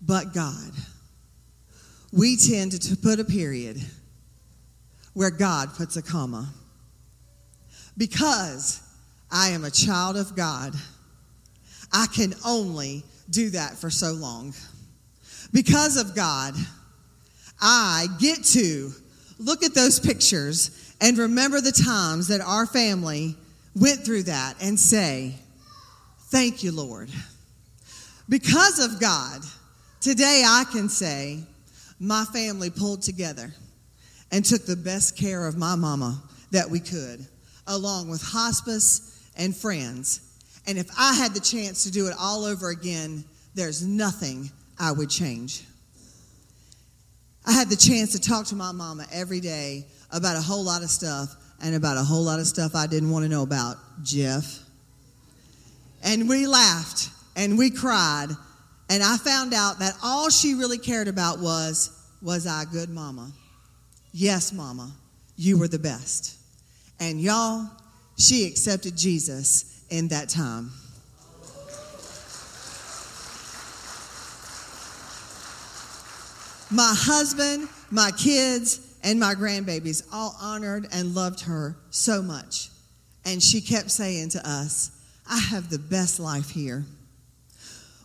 But 0.00 0.32
God. 0.32 0.70
We 2.12 2.36
tend 2.36 2.80
to 2.80 2.96
put 2.96 3.18
a 3.18 3.24
period 3.24 3.78
where 5.12 5.30
God 5.30 5.74
puts 5.74 5.96
a 5.96 6.02
comma. 6.02 6.48
Because 7.96 8.80
I 9.30 9.48
am 9.48 9.64
a 9.64 9.70
child 9.70 10.16
of 10.16 10.36
God, 10.36 10.74
I 11.92 12.06
can 12.06 12.34
only 12.44 13.04
do 13.30 13.50
that 13.50 13.76
for 13.76 13.90
so 13.90 14.12
long. 14.12 14.54
Because 15.52 15.96
of 15.96 16.14
God, 16.14 16.54
I 17.60 18.06
get 18.18 18.44
to 18.44 18.90
look 19.38 19.62
at 19.62 19.74
those 19.74 20.00
pictures 20.00 20.94
and 21.00 21.18
remember 21.18 21.60
the 21.60 21.72
times 21.72 22.28
that 22.28 22.40
our 22.40 22.66
family 22.66 23.36
went 23.74 24.04
through 24.04 24.24
that 24.24 24.56
and 24.60 24.78
say, 24.78 25.34
Thank 26.28 26.64
you, 26.64 26.72
Lord. 26.72 27.08
Because 28.28 28.80
of 28.80 29.00
God, 29.00 29.42
today 30.00 30.42
I 30.44 30.64
can 30.72 30.88
say, 30.88 31.44
my 32.00 32.24
family 32.24 32.68
pulled 32.68 33.02
together 33.02 33.52
and 34.32 34.44
took 34.44 34.66
the 34.66 34.76
best 34.76 35.16
care 35.16 35.46
of 35.46 35.56
my 35.56 35.76
mama 35.76 36.20
that 36.50 36.68
we 36.68 36.80
could, 36.80 37.24
along 37.68 38.08
with 38.08 38.22
hospice 38.22 39.30
and 39.36 39.56
friends. 39.56 40.25
And 40.66 40.78
if 40.78 40.88
I 40.98 41.14
had 41.14 41.32
the 41.32 41.40
chance 41.40 41.84
to 41.84 41.90
do 41.90 42.08
it 42.08 42.14
all 42.18 42.44
over 42.44 42.70
again, 42.70 43.24
there's 43.54 43.86
nothing 43.86 44.50
I 44.78 44.92
would 44.92 45.08
change. 45.08 45.64
I 47.46 47.52
had 47.52 47.68
the 47.68 47.76
chance 47.76 48.12
to 48.12 48.20
talk 48.20 48.46
to 48.46 48.56
my 48.56 48.72
mama 48.72 49.06
every 49.12 49.40
day 49.40 49.86
about 50.10 50.36
a 50.36 50.40
whole 50.40 50.64
lot 50.64 50.82
of 50.82 50.90
stuff 50.90 51.34
and 51.62 51.74
about 51.74 51.96
a 51.96 52.02
whole 52.02 52.22
lot 52.22 52.40
of 52.40 52.46
stuff 52.46 52.74
I 52.74 52.86
didn't 52.86 53.10
want 53.10 53.24
to 53.24 53.28
know 53.28 53.42
about, 53.42 53.76
Jeff. 54.02 54.58
And 56.02 56.28
we 56.28 56.46
laughed 56.46 57.10
and 57.36 57.56
we 57.56 57.70
cried. 57.70 58.28
And 58.90 59.02
I 59.02 59.16
found 59.16 59.54
out 59.54 59.78
that 59.78 59.94
all 60.02 60.28
she 60.28 60.54
really 60.54 60.78
cared 60.78 61.08
about 61.08 61.38
was, 61.38 61.90
was 62.20 62.46
I 62.46 62.64
a 62.64 62.66
good 62.66 62.88
mama? 62.88 63.30
Yes, 64.12 64.52
mama, 64.52 64.92
you 65.36 65.58
were 65.58 65.68
the 65.68 65.78
best. 65.78 66.36
And 66.98 67.20
y'all, 67.20 67.68
she 68.18 68.46
accepted 68.46 68.96
Jesus 68.96 69.75
in 69.90 70.08
that 70.08 70.28
time. 70.28 70.70
My 76.70 76.94
husband, 76.96 77.68
my 77.90 78.10
kids, 78.10 78.80
and 79.04 79.20
my 79.20 79.34
grandbabies 79.34 80.04
all 80.12 80.36
honored 80.40 80.88
and 80.92 81.14
loved 81.14 81.42
her 81.42 81.76
so 81.90 82.22
much. 82.22 82.70
And 83.24 83.40
she 83.42 83.60
kept 83.60 83.90
saying 83.90 84.30
to 84.30 84.48
us, 84.48 84.90
I 85.30 85.38
have 85.38 85.70
the 85.70 85.78
best 85.78 86.18
life 86.18 86.50
here. 86.50 86.84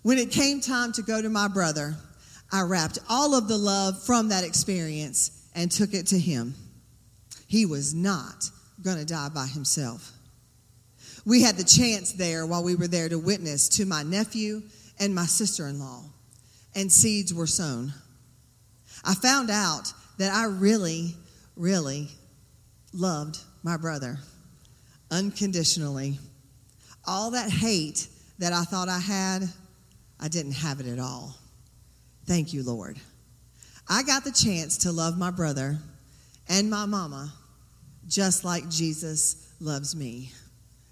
When 0.04 0.18
it 0.18 0.32
came 0.32 0.62
time 0.62 0.92
to 0.94 1.02
go 1.02 1.22
to 1.22 1.30
my 1.30 1.48
brother, 1.48 1.96
I 2.52 2.62
wrapped 2.62 3.00
all 3.10 3.36
of 3.36 3.48
the 3.48 3.58
love 3.58 4.02
from 4.04 4.30
that 4.30 4.44
experience 4.44 5.50
and 5.56 5.72
took 5.72 5.94
it 5.94 6.08
to 6.08 6.20
him. 6.20 6.54
He 7.48 7.66
was 7.66 7.94
not 7.94 8.50
going 8.84 8.98
to 8.98 9.06
die 9.06 9.30
by 9.30 9.48
himself. 9.48 10.12
We 11.26 11.42
had 11.44 11.58
the 11.58 11.64
chance 11.64 12.14
there 12.14 12.46
while 12.46 12.64
we 12.64 12.76
were 12.76 12.88
there 12.88 13.10
to 13.10 13.20
witness 13.20 13.70
to 13.70 13.86
my 13.86 14.04
nephew 14.04 14.64
and 15.00 15.14
my 15.14 15.26
sister 15.26 15.68
in 15.68 15.80
law, 15.80 16.04
and 16.76 16.92
seeds 16.92 17.34
were 17.34 17.48
sown. 17.48 17.94
I 19.04 19.16
found 19.16 19.50
out 19.50 19.94
that 20.18 20.34
I 20.34 20.46
really, 20.46 21.16
really 21.56 22.08
loved 22.94 23.40
my 23.64 23.78
brother 23.78 24.18
unconditionally. 25.10 26.20
All 27.06 27.32
that 27.32 27.50
hate 27.50 28.08
that 28.40 28.54
I 28.54 28.64
thought 28.64 28.90
I 28.90 29.00
had, 29.00 29.44
I 30.20 30.28
didn't 30.28 30.54
have 30.54 30.80
it 30.80 30.88
at 30.88 31.00
all. 31.00 31.36
Thank 32.26 32.54
you, 32.54 32.64
Lord. 32.64 33.00
I 33.88 34.04
got 34.04 34.24
the 34.24 34.32
chance 34.32 34.78
to 34.80 34.92
love 34.92 35.18
my 35.18 35.32
brother 35.32 35.78
and 36.48 36.70
my 36.70 36.86
mama 36.86 37.34
just 38.08 38.44
like 38.44 38.70
Jesus 38.70 39.54
loves 39.60 39.96
me. 39.96 40.32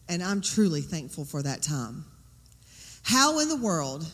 And 0.10 0.22
I'm 0.22 0.42
truly 0.42 0.82
thankful 0.82 1.24
for 1.24 1.42
that 1.44 1.62
time. 1.62 2.04
How 3.04 3.40
in 3.40 3.48
the 3.48 3.56
world 3.56 4.06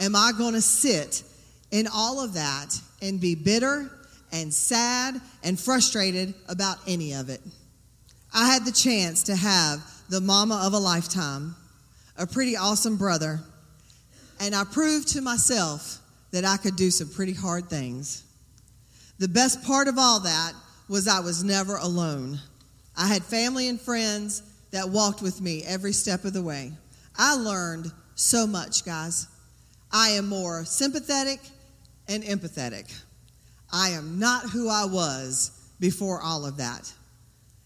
am 0.00 0.16
I 0.16 0.32
going 0.36 0.54
to 0.54 0.60
sit 0.60 1.22
in 1.70 1.86
all 1.86 2.22
of 2.22 2.34
that 2.34 2.78
and 3.00 3.20
be 3.20 3.34
bitter 3.34 3.90
and 4.32 4.52
sad 4.52 5.20
and 5.42 5.58
frustrated 5.58 6.34
about 6.48 6.78
any 6.86 7.12
of 7.14 7.28
it. 7.28 7.40
I 8.34 8.46
had 8.46 8.64
the 8.64 8.72
chance 8.72 9.24
to 9.24 9.36
have 9.36 9.82
the 10.08 10.20
mama 10.20 10.62
of 10.64 10.72
a 10.72 10.78
lifetime, 10.78 11.54
a 12.16 12.26
pretty 12.26 12.56
awesome 12.56 12.96
brother, 12.96 13.40
and 14.40 14.54
I 14.54 14.64
proved 14.64 15.08
to 15.08 15.20
myself 15.20 15.98
that 16.30 16.44
I 16.44 16.56
could 16.56 16.76
do 16.76 16.90
some 16.90 17.10
pretty 17.10 17.34
hard 17.34 17.68
things. 17.68 18.24
The 19.18 19.28
best 19.28 19.62
part 19.62 19.86
of 19.86 19.98
all 19.98 20.20
that 20.20 20.52
was 20.88 21.06
I 21.06 21.20
was 21.20 21.44
never 21.44 21.76
alone. 21.76 22.40
I 22.96 23.06
had 23.06 23.22
family 23.22 23.68
and 23.68 23.80
friends 23.80 24.42
that 24.72 24.88
walked 24.88 25.22
with 25.22 25.40
me 25.40 25.62
every 25.64 25.92
step 25.92 26.24
of 26.24 26.32
the 26.32 26.42
way. 26.42 26.72
I 27.16 27.36
learned 27.36 27.92
so 28.14 28.46
much, 28.46 28.84
guys. 28.84 29.28
I 29.92 30.10
am 30.10 30.28
more 30.28 30.64
sympathetic 30.64 31.40
and 32.08 32.22
empathetic. 32.24 32.92
I 33.72 33.90
am 33.90 34.18
not 34.18 34.50
who 34.50 34.68
I 34.68 34.86
was 34.86 35.50
before 35.78 36.20
all 36.20 36.44
of 36.44 36.56
that. 36.56 36.92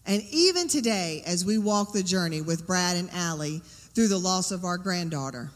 And 0.05 0.21
even 0.31 0.67
today, 0.67 1.21
as 1.25 1.43
we 1.43 1.57
walk 1.57 1.91
the 1.91 2.03
journey 2.03 2.41
with 2.41 2.65
Brad 2.65 2.95
and 2.95 3.09
Allie 3.11 3.61
through 3.93 4.07
the 4.07 4.17
loss 4.17 4.51
of 4.51 4.63
our 4.63 4.77
granddaughter, 4.77 5.51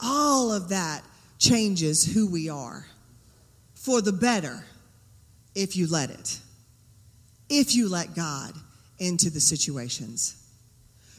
all 0.00 0.52
of 0.52 0.68
that 0.68 1.02
changes 1.38 2.04
who 2.04 2.30
we 2.30 2.48
are 2.48 2.86
for 3.74 4.02
the 4.02 4.12
better 4.12 4.64
if 5.54 5.76
you 5.76 5.86
let 5.86 6.10
it, 6.10 6.38
if 7.48 7.74
you 7.74 7.88
let 7.88 8.14
God 8.14 8.54
into 8.98 9.30
the 9.30 9.40
situations. 9.40 10.43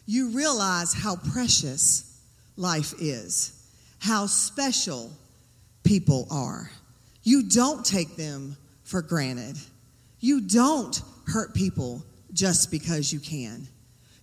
You 0.05 0.29
realize 0.29 0.93
how 0.93 1.15
precious 1.15 2.19
life 2.57 2.93
is, 2.99 3.51
how 3.99 4.27
special 4.27 5.11
people 5.83 6.27
are. 6.29 6.69
You 7.23 7.43
don't 7.43 7.83
take 7.83 8.15
them 8.15 8.55
for 8.83 9.01
granted. 9.01 9.57
You 10.19 10.41
don't 10.41 11.01
hurt 11.27 11.53
people 11.53 12.03
just 12.33 12.69
because 12.69 13.11
you 13.11 13.19
can. 13.19 13.67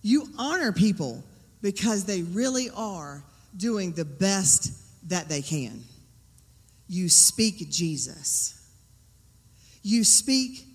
You 0.01 0.27
honor 0.37 0.71
people 0.71 1.23
because 1.61 2.05
they 2.05 2.21
really 2.21 2.69
are 2.69 3.23
doing 3.55 3.93
the 3.93 4.05
best 4.05 4.71
that 5.09 5.29
they 5.29 5.41
can. 5.41 5.83
You 6.87 7.09
speak 7.09 7.69
Jesus. 7.69 8.59
You 9.81 10.03
speak 10.03 10.65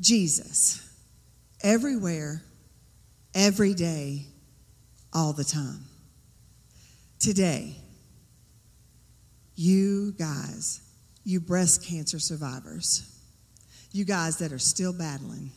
Jesus 0.00 0.82
everywhere, 1.62 2.42
every 3.34 3.74
day, 3.74 4.26
all 5.12 5.32
the 5.32 5.44
time. 5.44 5.84
Today, 7.18 7.76
you 9.54 10.12
guys, 10.12 10.80
you 11.24 11.40
breast 11.40 11.84
cancer 11.84 12.18
survivors, 12.18 13.12
you 13.92 14.04
guys 14.04 14.38
that 14.38 14.52
are 14.52 14.58
still 14.58 14.92
battling, 14.92 15.50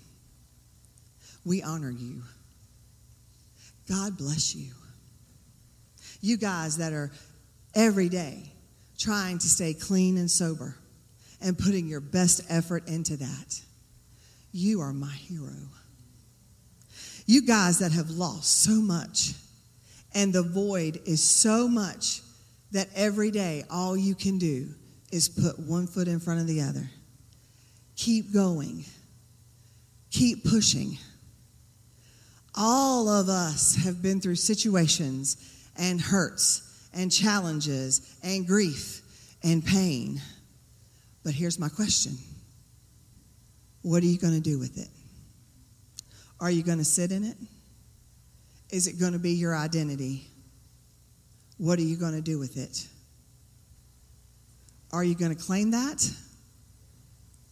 we 1.46 1.62
honor 1.62 1.92
you. 1.92 2.22
God 3.88 4.18
bless 4.18 4.56
you. 4.56 4.72
You 6.22 6.38
guys 6.38 6.78
that 6.78 6.94
are 6.94 7.12
every 7.74 8.10
day 8.10 8.52
trying 8.98 9.40
to 9.40 9.48
stay 9.48 9.74
clean 9.74 10.18
and 10.18 10.30
sober 10.30 10.76
and 11.42 11.58
putting 11.58 11.88
your 11.88 12.02
best 12.02 12.42
effort 12.50 12.88
into 12.88 13.18
that, 13.18 13.62
you 14.52 14.82
are 14.82 14.94
my 14.94 15.12
hero. 15.12 15.70
You 17.30 17.44
guys 17.44 17.78
that 17.78 17.92
have 17.92 18.10
lost 18.10 18.64
so 18.64 18.72
much 18.72 19.34
and 20.16 20.34
the 20.34 20.42
void 20.42 21.00
is 21.06 21.22
so 21.22 21.68
much 21.68 22.22
that 22.72 22.88
every 22.96 23.30
day 23.30 23.66
all 23.70 23.96
you 23.96 24.16
can 24.16 24.40
do 24.40 24.70
is 25.12 25.30
put 25.30 25.60
one 25.60 25.86
foot 25.86 26.08
in 26.08 26.20
front 26.20 26.42
of 26.42 26.48
the 26.48 26.62
other. 26.62 26.90
Keep 27.96 28.34
going, 28.34 28.84
keep 30.10 30.44
pushing. 30.44 30.98
All 32.56 33.08
of 33.08 33.30
us 33.30 33.76
have 33.76 34.02
been 34.02 34.20
through 34.20 34.38
situations 34.38 35.38
and 35.78 36.02
hurts 36.02 36.90
and 36.96 37.12
challenges 37.12 38.18
and 38.24 38.48
grief 38.48 39.04
and 39.44 39.64
pain. 39.64 40.20
But 41.24 41.36
here's 41.36 41.60
my 41.60 41.70
question 41.70 42.18
What 43.84 44.02
are 44.02 44.08
you 44.08 44.18
going 44.18 44.34
to 44.34 44.42
do 44.42 44.58
with 44.58 44.80
it? 44.80 44.90
Are 46.42 46.52
you 46.52 46.64
going 46.64 46.78
to 46.78 46.86
sit 46.86 47.12
in 47.12 47.24
it? 47.24 47.38
Is 48.72 48.88
it 48.88 49.00
going 49.00 49.14
to 49.14 49.20
be 49.20 49.32
your 49.32 49.56
identity? 49.56 50.28
What 51.58 51.80
are 51.80 51.84
you 51.84 51.98
going 51.98 52.14
to 52.14 52.22
do 52.22 52.40
with 52.40 52.58
it? 52.58 52.88
Are 54.92 55.04
you 55.04 55.16
going 55.16 55.36
to 55.36 55.42
claim 55.42 55.72
that? 55.72 56.10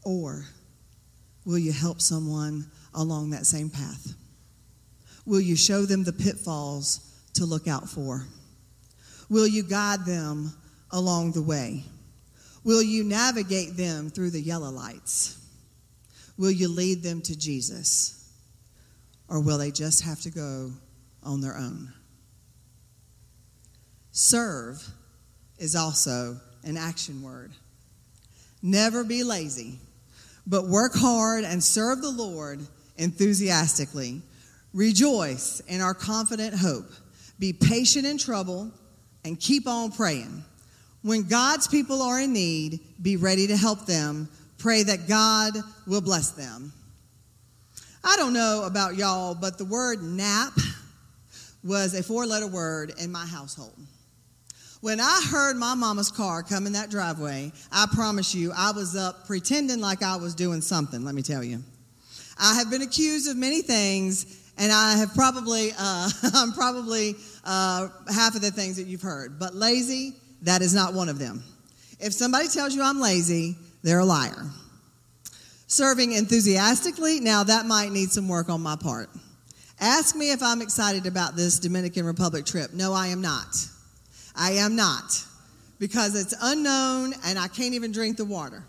Or 0.04 0.46
will 1.46 1.58
you 1.58 1.72
help 1.72 2.02
someone 2.02 2.66
along 2.94 3.32
that 3.32 3.46
same 3.46 3.70
path? 3.70 4.14
Will 5.26 5.42
you 5.42 5.56
show 5.56 5.86
them 5.86 6.04
the 6.04 6.14
pitfalls 6.14 7.02
to 7.34 7.46
look 7.46 7.68
out 7.68 7.90
for? 7.90 8.26
Will 9.30 9.48
you 9.48 9.64
guide 9.64 10.06
them 10.06 10.54
along 10.92 11.34
the 11.34 11.42
way? 11.42 11.84
Will 12.64 12.82
you 12.82 13.04
navigate 13.04 13.76
them 13.76 14.10
through 14.10 14.32
the 14.32 14.42
yellow 14.42 14.72
lights? 14.72 15.38
Will 16.38 16.52
you 16.52 16.70
lead 16.70 17.04
them 17.04 17.22
to 17.24 17.38
Jesus? 17.38 18.27
Or 19.30 19.42
will 19.42 19.58
they 19.58 19.72
just 19.72 20.04
have 20.04 20.22
to 20.22 20.30
go 20.30 20.72
on 21.24 21.42
their 21.42 21.58
own? 21.58 21.94
Serve 24.12 24.84
is 25.58 25.76
also 25.76 26.38
an 26.64 26.78
action 26.78 27.22
word. 27.22 27.52
Never 28.62 29.04
be 29.04 29.24
lazy, 29.24 29.80
but 30.46 30.68
work 30.68 30.94
hard 30.96 31.44
and 31.44 31.64
serve 31.64 32.02
the 32.02 32.10
Lord 32.10 32.60
enthusiastically. 32.98 34.22
Rejoice 34.74 35.60
in 35.68 35.82
our 35.82 35.94
confident 35.94 36.56
hope. 36.56 36.90
Be 37.40 37.54
patient 37.54 38.06
in 38.06 38.18
trouble 38.18 38.72
and 39.24 39.40
keep 39.40 39.68
on 39.68 39.92
praying. 39.92 40.44
When 41.04 41.24
God's 41.24 41.68
people 41.68 42.02
are 42.02 42.20
in 42.20 42.34
need, 42.34 42.80
be 43.02 43.18
ready 43.18 43.48
to 43.48 43.58
help 43.58 43.86
them. 43.86 44.30
Pray 44.58 44.84
that 44.84 45.08
God 45.08 45.54
will 45.86 46.02
bless 46.02 46.32
them. 46.32 46.74
I 48.04 48.16
don't 48.18 48.34
know 48.34 48.64
about 48.66 48.96
y'all, 48.96 49.36
but 49.36 49.58
the 49.58 49.66
word 49.66 50.02
nap 50.02 50.54
was 51.64 51.94
a 51.94 52.04
four 52.04 52.26
letter 52.26 52.48
word 52.48 52.94
in 53.00 53.12
my 53.12 53.26
household. 53.26 53.74
When 54.82 55.00
I 55.00 55.22
heard 55.30 55.58
my 55.58 55.74
mama's 55.74 56.12
car 56.12 56.44
come 56.44 56.68
in 56.68 56.74
that 56.74 56.92
driveway, 56.92 57.52
I 57.72 57.88
promise 57.92 58.36
you, 58.36 58.52
I 58.56 58.72
was 58.72 58.96
up 58.96 59.26
pretending 59.26 59.82
like 59.82 60.04
I 60.04 60.18
was 60.18 60.36
doing 60.36 60.62
something, 60.62 61.04
let 61.04 61.16
me 61.16 61.24
tell 61.24 61.44
you. 61.44 61.64
I 62.40 62.54
have 62.56 62.70
been 62.70 62.84
accused 62.84 63.28
of 63.28 63.36
many 63.36 63.62
things, 63.64 64.52
and 64.58 64.72
I 64.72 64.98
have 64.98 65.14
probably, 65.16 65.72
uh, 65.78 66.10
I'm 66.36 66.54
probably 66.54 67.16
uh, 67.44 67.88
half 68.14 68.36
of 68.36 68.42
the 68.42 68.52
things 68.52 68.78
that 68.78 68.86
you've 68.86 69.02
heard. 69.02 69.40
But 69.40 69.56
lazy, 69.56 70.14
that 70.44 70.62
is 70.62 70.76
not 70.76 70.94
one 70.94 71.10
of 71.10 71.18
them. 71.18 71.44
If 72.00 72.14
somebody 72.14 72.48
tells 72.48 72.76
you 72.76 72.84
I'm 72.84 73.00
lazy, 73.00 73.56
they're 73.82 74.00
a 74.00 74.06
liar. 74.06 74.46
Serving 75.68 76.14
enthusiastically, 76.14 77.20
now 77.20 77.44
that 77.44 77.66
might 77.66 77.92
need 77.92 78.10
some 78.10 78.28
work 78.28 78.50
on 78.50 78.62
my 78.62 78.78
part. 78.78 79.10
Ask 79.80 80.16
me 80.16 80.32
if 80.32 80.42
I'm 80.42 80.62
excited 80.62 81.06
about 81.06 81.36
this 81.36 81.60
Dominican 81.60 82.06
Republic 82.06 82.46
trip. 82.46 82.74
No, 82.74 82.94
I 82.94 83.08
am 83.08 83.22
not. 83.22 83.68
I 84.36 84.54
am 84.54 84.76
not 84.76 85.24
because 85.78 86.16
it's 86.20 86.34
unknown 86.42 87.14
and 87.26 87.38
I 87.38 87.48
can't 87.48 87.74
even 87.74 87.92
drink 87.92 88.18
the 88.18 88.26
water. 88.26 88.64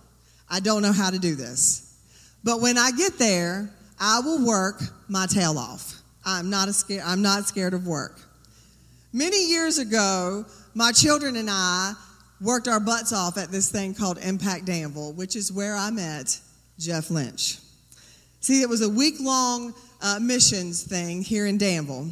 I 0.51 0.61
don't 0.61 0.83
know 0.83 0.93
how 0.93 1.11
to 1.11 1.19
do 1.19 1.35
this. 1.35 1.97
But 2.43 2.61
when 2.61 2.77
I 2.77 2.91
get 2.91 3.19
there, 3.19 3.71
I 4.01 4.21
will 4.21 4.45
work 4.45 4.83
my 5.09 5.27
tail 5.27 5.59
off. 5.59 5.95
I'm 6.25 6.51
not, 6.51 6.69
scared, 6.75 7.03
I'm 7.07 7.23
not 7.23 7.47
scared 7.47 7.75
of 7.75 7.87
work. 7.87 8.21
Many 9.13 9.49
years 9.49 9.79
ago, 9.79 10.45
my 10.75 10.93
children 10.93 11.37
and 11.37 11.49
I 11.51 11.95
worked 12.41 12.69
our 12.69 12.81
butts 12.81 13.13
off 13.13 13.39
at 13.39 13.51
this 13.51 13.71
thing 13.71 13.95
called 13.95 14.19
Impact 14.19 14.67
Danville, 14.67 15.13
which 15.15 15.37
is 15.37 15.53
where 15.53 15.75
I 15.75 15.91
met 15.91 16.39
Jeff 16.79 17.11
Lynch. 17.11 17.59
See, 18.41 18.63
it 18.63 18.69
was 18.69 18.83
a 18.83 18.89
week 18.89 19.17
long 19.21 19.75
uh, 20.01 20.19
missions 20.21 20.83
thing 20.85 21.23
here 21.23 21.47
in 21.47 21.59
Danville, 21.59 22.09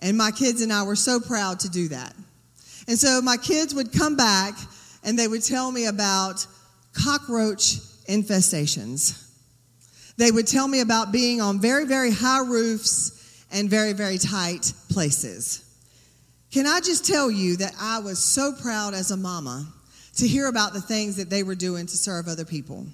and 0.00 0.16
my 0.16 0.30
kids 0.30 0.60
and 0.60 0.72
I 0.72 0.82
were 0.82 0.96
so 0.96 1.18
proud 1.20 1.60
to 1.60 1.70
do 1.70 1.88
that. 1.88 2.14
And 2.86 2.98
so 2.98 3.22
my 3.22 3.36
kids 3.36 3.74
would 3.74 3.92
come 3.92 4.16
back 4.16 4.54
and 5.02 5.18
they 5.18 5.26
would 5.26 5.42
tell 5.42 5.70
me 5.70 5.86
about 5.86 6.46
cockroach 6.92 7.76
infestations. 8.08 9.20
They 10.16 10.30
would 10.30 10.46
tell 10.46 10.68
me 10.68 10.80
about 10.80 11.10
being 11.10 11.40
on 11.40 11.60
very, 11.60 11.86
very 11.86 12.10
high 12.10 12.42
roofs 12.42 13.46
and 13.50 13.70
very, 13.70 13.92
very 13.92 14.18
tight 14.18 14.72
places. 14.90 15.64
Can 16.50 16.66
I 16.66 16.80
just 16.80 17.06
tell 17.06 17.30
you 17.30 17.56
that 17.56 17.72
I 17.80 17.98
was 17.98 18.18
so 18.18 18.52
proud 18.52 18.94
as 18.94 19.10
a 19.10 19.16
mama 19.16 19.66
to 20.16 20.28
hear 20.28 20.46
about 20.46 20.72
the 20.72 20.80
things 20.80 21.16
that 21.16 21.30
they 21.30 21.42
were 21.42 21.56
doing 21.56 21.86
to 21.86 21.96
serve 21.96 22.28
other 22.28 22.44
people? 22.44 22.86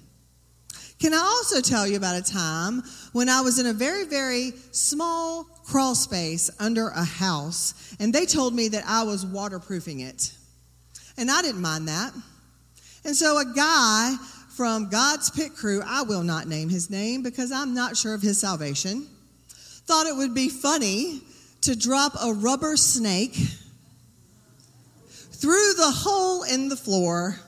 Can 1.01 1.15
I 1.15 1.17
also 1.17 1.61
tell 1.61 1.87
you 1.87 1.97
about 1.97 2.15
a 2.15 2.21
time 2.21 2.83
when 3.11 3.27
I 3.27 3.41
was 3.41 3.57
in 3.57 3.65
a 3.65 3.73
very, 3.73 4.05
very 4.05 4.51
small 4.69 5.45
crawl 5.65 5.95
space 5.95 6.51
under 6.59 6.89
a 6.89 7.03
house 7.03 7.95
and 7.99 8.13
they 8.13 8.27
told 8.27 8.53
me 8.53 8.67
that 8.67 8.83
I 8.85 9.01
was 9.01 9.25
waterproofing 9.25 10.01
it? 10.01 10.31
And 11.17 11.31
I 11.31 11.41
didn't 11.41 11.61
mind 11.61 11.87
that. 11.87 12.13
And 13.03 13.15
so 13.15 13.39
a 13.39 13.45
guy 13.45 14.15
from 14.55 14.89
God's 14.89 15.31
pit 15.31 15.55
crew, 15.55 15.81
I 15.83 16.03
will 16.03 16.21
not 16.21 16.47
name 16.47 16.69
his 16.69 16.91
name 16.91 17.23
because 17.23 17.51
I'm 17.51 17.73
not 17.73 17.97
sure 17.97 18.13
of 18.13 18.21
his 18.21 18.39
salvation, 18.39 19.07
thought 19.87 20.05
it 20.05 20.15
would 20.15 20.35
be 20.35 20.49
funny 20.49 21.21
to 21.61 21.75
drop 21.75 22.13
a 22.23 22.31
rubber 22.31 22.77
snake 22.77 23.33
through 25.09 25.73
the 25.77 25.91
hole 25.91 26.43
in 26.43 26.69
the 26.69 26.77
floor 26.77 27.39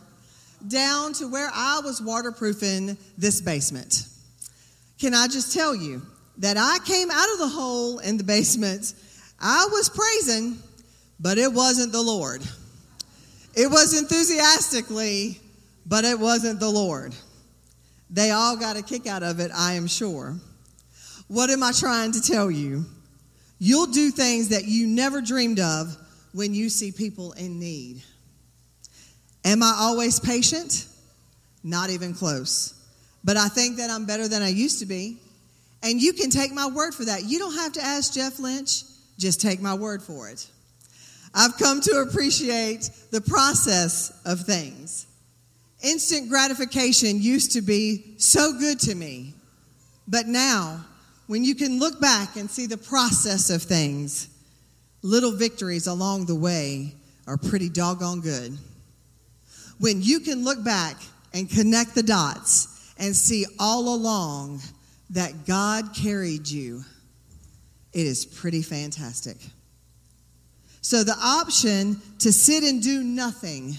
down 0.67 1.13
to 1.13 1.27
where 1.27 1.49
I 1.53 1.81
was 1.83 2.01
waterproofing 2.01 2.97
this 3.17 3.41
basement. 3.41 4.07
Can 4.99 5.13
I 5.13 5.27
just 5.27 5.53
tell 5.53 5.75
you 5.75 6.01
that 6.37 6.57
I 6.57 6.79
came 6.85 7.11
out 7.11 7.31
of 7.33 7.39
the 7.39 7.47
hole 7.47 7.99
in 7.99 8.17
the 8.17 8.23
basement? 8.23 8.93
I 9.39 9.67
was 9.71 9.89
praising, 9.89 10.57
but 11.19 11.37
it 11.37 11.51
wasn't 11.51 11.91
the 11.91 12.01
Lord. 12.01 12.41
It 13.55 13.69
was 13.69 13.99
enthusiastically, 13.99 15.39
but 15.85 16.05
it 16.05 16.19
wasn't 16.19 16.59
the 16.59 16.69
Lord. 16.69 17.13
They 18.09 18.31
all 18.31 18.57
got 18.57 18.77
a 18.77 18.81
kick 18.81 19.07
out 19.07 19.23
of 19.23 19.39
it, 19.39 19.51
I 19.53 19.73
am 19.73 19.87
sure. 19.87 20.37
What 21.27 21.49
am 21.49 21.63
I 21.63 21.71
trying 21.71 22.11
to 22.13 22.21
tell 22.21 22.49
you? 22.49 22.85
You'll 23.59 23.87
do 23.87 24.11
things 24.11 24.49
that 24.49 24.65
you 24.65 24.87
never 24.87 25.21
dreamed 25.21 25.59
of 25.59 25.95
when 26.33 26.53
you 26.53 26.69
see 26.69 26.91
people 26.91 27.33
in 27.33 27.59
need. 27.59 28.03
Am 29.45 29.61
I 29.61 29.75
always 29.77 30.19
patient? 30.19 30.87
Not 31.63 31.89
even 31.89 32.13
close. 32.13 32.73
But 33.23 33.37
I 33.37 33.47
think 33.47 33.77
that 33.77 33.89
I'm 33.89 34.05
better 34.05 34.27
than 34.27 34.41
I 34.41 34.49
used 34.49 34.79
to 34.79 34.85
be. 34.85 35.17
And 35.81 36.01
you 36.01 36.13
can 36.13 36.29
take 36.29 36.53
my 36.53 36.67
word 36.67 36.93
for 36.93 37.05
that. 37.05 37.25
You 37.25 37.39
don't 37.39 37.55
have 37.55 37.73
to 37.73 37.81
ask 37.81 38.13
Jeff 38.13 38.39
Lynch, 38.39 38.83
just 39.17 39.41
take 39.41 39.61
my 39.61 39.73
word 39.73 40.01
for 40.01 40.29
it. 40.29 40.47
I've 41.33 41.57
come 41.57 41.81
to 41.81 42.05
appreciate 42.07 42.89
the 43.11 43.21
process 43.21 44.21
of 44.25 44.41
things. 44.41 45.07
Instant 45.83 46.29
gratification 46.29 47.21
used 47.21 47.53
to 47.53 47.61
be 47.61 48.15
so 48.17 48.57
good 48.57 48.79
to 48.81 48.95
me, 48.95 49.33
but 50.07 50.27
now 50.27 50.85
when 51.27 51.43
you 51.43 51.55
can 51.55 51.79
look 51.79 51.99
back 51.99 52.35
and 52.37 52.49
see 52.49 52.67
the 52.67 52.77
process 52.77 53.49
of 53.49 53.63
things, 53.63 54.29
little 55.01 55.31
victories 55.31 55.87
along 55.87 56.25
the 56.25 56.35
way 56.35 56.93
are 57.27 57.37
pretty 57.37 57.67
doggone 57.67 58.21
good. 58.21 58.57
When 59.79 60.01
you 60.01 60.19
can 60.19 60.43
look 60.43 60.63
back 60.63 60.97
and 61.33 61.49
connect 61.49 61.95
the 61.95 62.03
dots 62.03 62.93
and 62.97 63.15
see 63.15 63.45
all 63.59 63.95
along 63.95 64.61
that 65.09 65.45
God 65.45 65.93
carried 65.95 66.47
you, 66.47 66.83
it 67.91 68.05
is 68.05 68.25
pretty 68.25 68.61
fantastic. 68.61 69.37
So, 70.81 71.03
the 71.03 71.17
option 71.17 72.01
to 72.19 72.33
sit 72.33 72.63
and 72.63 72.81
do 72.81 73.03
nothing 73.03 73.77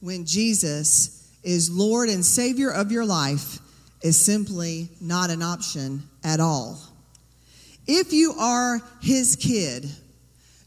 when 0.00 0.26
Jesus 0.26 1.32
is 1.42 1.70
Lord 1.70 2.08
and 2.08 2.24
Savior 2.24 2.70
of 2.70 2.92
your 2.92 3.06
life 3.06 3.58
is 4.02 4.22
simply 4.22 4.90
not 5.00 5.30
an 5.30 5.42
option 5.42 6.02
at 6.22 6.40
all. 6.40 6.78
If 7.86 8.12
you 8.12 8.34
are 8.38 8.82
his 9.00 9.36
kid, 9.36 9.88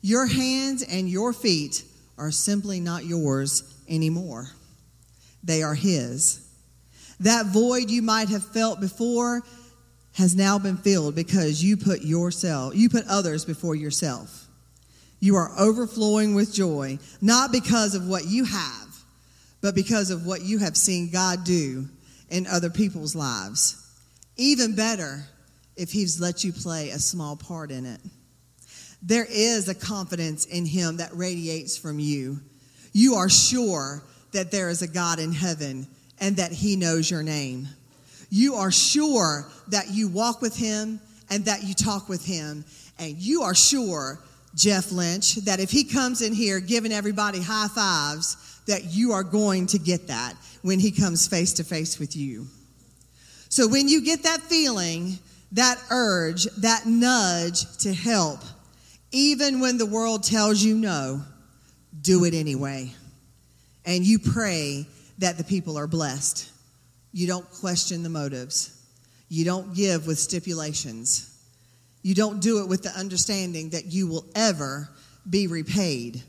your 0.01 0.25
hands 0.25 0.83
and 0.83 1.09
your 1.09 1.33
feet 1.33 1.83
are 2.17 2.31
simply 2.31 2.79
not 2.79 3.05
yours 3.05 3.63
anymore. 3.87 4.49
They 5.43 5.63
are 5.63 5.75
his. 5.75 6.43
That 7.19 7.47
void 7.47 7.89
you 7.89 8.01
might 8.01 8.29
have 8.29 8.45
felt 8.45 8.79
before 8.79 9.43
has 10.13 10.35
now 10.35 10.57
been 10.57 10.77
filled 10.77 11.15
because 11.15 11.63
you 11.63 11.77
put 11.77 12.01
yourself, 12.01 12.75
you 12.75 12.89
put 12.89 13.05
others 13.07 13.45
before 13.45 13.75
yourself. 13.75 14.47
You 15.19 15.35
are 15.35 15.51
overflowing 15.57 16.35
with 16.35 16.53
joy, 16.53 16.99
not 17.21 17.51
because 17.51 17.95
of 17.95 18.07
what 18.07 18.25
you 18.25 18.43
have, 18.43 18.87
but 19.61 19.75
because 19.75 20.11
of 20.11 20.25
what 20.25 20.41
you 20.41 20.59
have 20.59 20.77
seen 20.77 21.09
God 21.11 21.43
do 21.43 21.87
in 22.29 22.45
other 22.45 22.69
people's 22.69 23.15
lives. 23.15 23.83
Even 24.37 24.75
better 24.75 25.23
if 25.75 25.91
He's 25.91 26.19
let 26.19 26.43
you 26.43 26.53
play 26.53 26.89
a 26.89 26.99
small 26.99 27.35
part 27.35 27.71
in 27.71 27.85
it. 27.85 28.01
There 29.01 29.27
is 29.29 29.69
a 29.69 29.75
confidence 29.75 30.45
in 30.45 30.65
Him 30.65 30.97
that 30.97 31.15
radiates 31.15 31.77
from 31.77 31.99
you. 31.99 32.39
You 32.93 33.15
are 33.15 33.29
sure 33.29 34.03
that 34.31 34.51
there 34.51 34.69
is 34.69 34.81
a 34.81 34.87
God 34.87 35.19
in 35.19 35.31
heaven 35.31 35.87
and 36.19 36.35
that 36.37 36.51
He 36.51 36.75
knows 36.75 37.09
your 37.09 37.23
name. 37.23 37.67
You 38.29 38.55
are 38.55 38.71
sure 38.71 39.47
that 39.69 39.89
you 39.91 40.07
walk 40.07 40.41
with 40.41 40.55
Him 40.55 40.99
and 41.29 41.45
that 41.45 41.63
you 41.63 41.73
talk 41.73 42.09
with 42.09 42.25
Him. 42.25 42.65
And 42.99 43.15
you 43.17 43.43
are 43.43 43.55
sure, 43.55 44.19
Jeff 44.55 44.91
Lynch, 44.91 45.35
that 45.45 45.59
if 45.59 45.71
He 45.71 45.83
comes 45.83 46.21
in 46.21 46.33
here 46.33 46.59
giving 46.59 46.91
everybody 46.91 47.41
high 47.41 47.67
fives, 47.67 48.61
that 48.67 48.85
you 48.85 49.13
are 49.13 49.23
going 49.23 49.67
to 49.67 49.79
get 49.79 50.07
that 50.07 50.33
when 50.61 50.79
He 50.79 50.91
comes 50.91 51.27
face 51.27 51.53
to 51.53 51.63
face 51.63 51.99
with 51.99 52.15
you. 52.15 52.47
So 53.49 53.67
when 53.67 53.87
you 53.87 54.03
get 54.03 54.23
that 54.23 54.41
feeling, 54.41 55.19
that 55.53 55.81
urge, 55.89 56.45
that 56.57 56.85
nudge 56.85 57.77
to 57.77 57.93
help, 57.93 58.41
even 59.11 59.61
when 59.61 59.77
the 59.77 59.85
world 59.85 60.23
tells 60.23 60.61
you 60.61 60.75
no, 60.75 61.21
do 62.01 62.25
it 62.25 62.33
anyway. 62.33 62.91
And 63.87 64.05
you 64.05 64.19
pray 64.19 64.85
that 65.17 65.37
the 65.37 65.43
people 65.43 65.77
are 65.77 65.87
blessed. 65.87 66.51
You 67.13 67.25
don't 67.25 67.49
question 67.49 68.03
the 68.03 68.09
motives. 68.09 68.79
You 69.29 69.45
don't 69.45 69.73
give 69.73 70.05
with 70.05 70.19
stipulations. 70.19 71.33
You 72.03 72.13
don't 72.13 72.41
do 72.41 72.61
it 72.61 72.67
with 72.67 72.83
the 72.83 72.91
understanding 72.91 73.71
that 73.71 73.85
you 73.85 74.07
will 74.07 74.25
ever 74.35 74.89
be 75.27 75.47
repaid. 75.47 76.21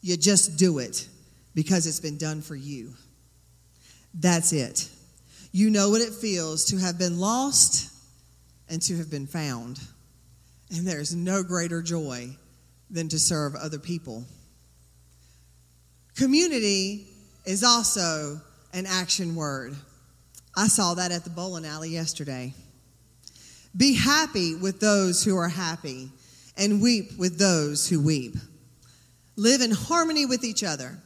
You 0.00 0.16
just 0.16 0.58
do 0.58 0.78
it 0.78 1.06
because 1.54 1.86
it's 1.86 2.00
been 2.00 2.18
done 2.18 2.42
for 2.42 2.56
you. 2.56 2.94
That's 4.14 4.52
it. 4.52 4.88
You 5.52 5.70
know 5.70 5.90
what 5.90 6.00
it 6.00 6.12
feels 6.12 6.64
to 6.66 6.78
have 6.78 6.98
been 6.98 7.20
lost 7.20 7.92
and 8.68 8.80
to 8.82 8.96
have 8.96 9.10
been 9.10 9.26
found. 9.26 9.80
And 10.70 10.86
there's 10.86 11.14
no 11.14 11.42
greater 11.42 11.82
joy 11.82 12.36
than 12.90 13.08
to 13.08 13.18
serve 13.18 13.54
other 13.54 13.78
people. 13.78 14.24
Community 16.16 17.06
is 17.44 17.62
also 17.62 18.40
an 18.72 18.86
action 18.86 19.34
word. 19.34 19.76
I 20.56 20.68
saw 20.68 20.94
that 20.94 21.12
at 21.12 21.24
the 21.24 21.30
bowling 21.30 21.66
alley 21.66 21.90
yesterday. 21.90 22.54
Be 23.76 23.94
happy 23.94 24.54
with 24.54 24.80
those 24.80 25.22
who 25.22 25.36
are 25.36 25.48
happy 25.48 26.08
and 26.56 26.80
weep 26.80 27.18
with 27.18 27.38
those 27.38 27.86
who 27.86 28.00
weep. 28.00 28.34
Live 29.36 29.60
in 29.60 29.70
harmony 29.70 30.24
with 30.24 30.42
each 30.42 30.64
other. 30.64 30.96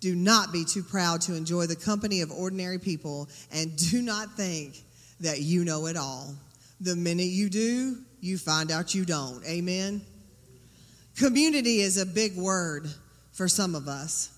Do 0.00 0.14
not 0.14 0.52
be 0.52 0.64
too 0.64 0.82
proud 0.82 1.20
to 1.22 1.34
enjoy 1.34 1.66
the 1.66 1.76
company 1.76 2.22
of 2.22 2.30
ordinary 2.30 2.78
people 2.78 3.28
and 3.52 3.76
do 3.90 4.00
not 4.00 4.34
think 4.36 4.78
that 5.20 5.40
you 5.40 5.64
know 5.64 5.86
it 5.86 5.96
all. 5.96 6.34
The 6.80 6.96
minute 6.96 7.24
you 7.24 7.50
do, 7.50 7.98
you 8.20 8.38
find 8.38 8.70
out 8.70 8.94
you 8.94 9.04
don't. 9.04 9.44
Amen. 9.44 10.00
Community 11.16 11.80
is 11.80 11.98
a 11.98 12.06
big 12.06 12.36
word 12.36 12.88
for 13.32 13.46
some 13.46 13.74
of 13.74 13.88
us. 13.88 14.33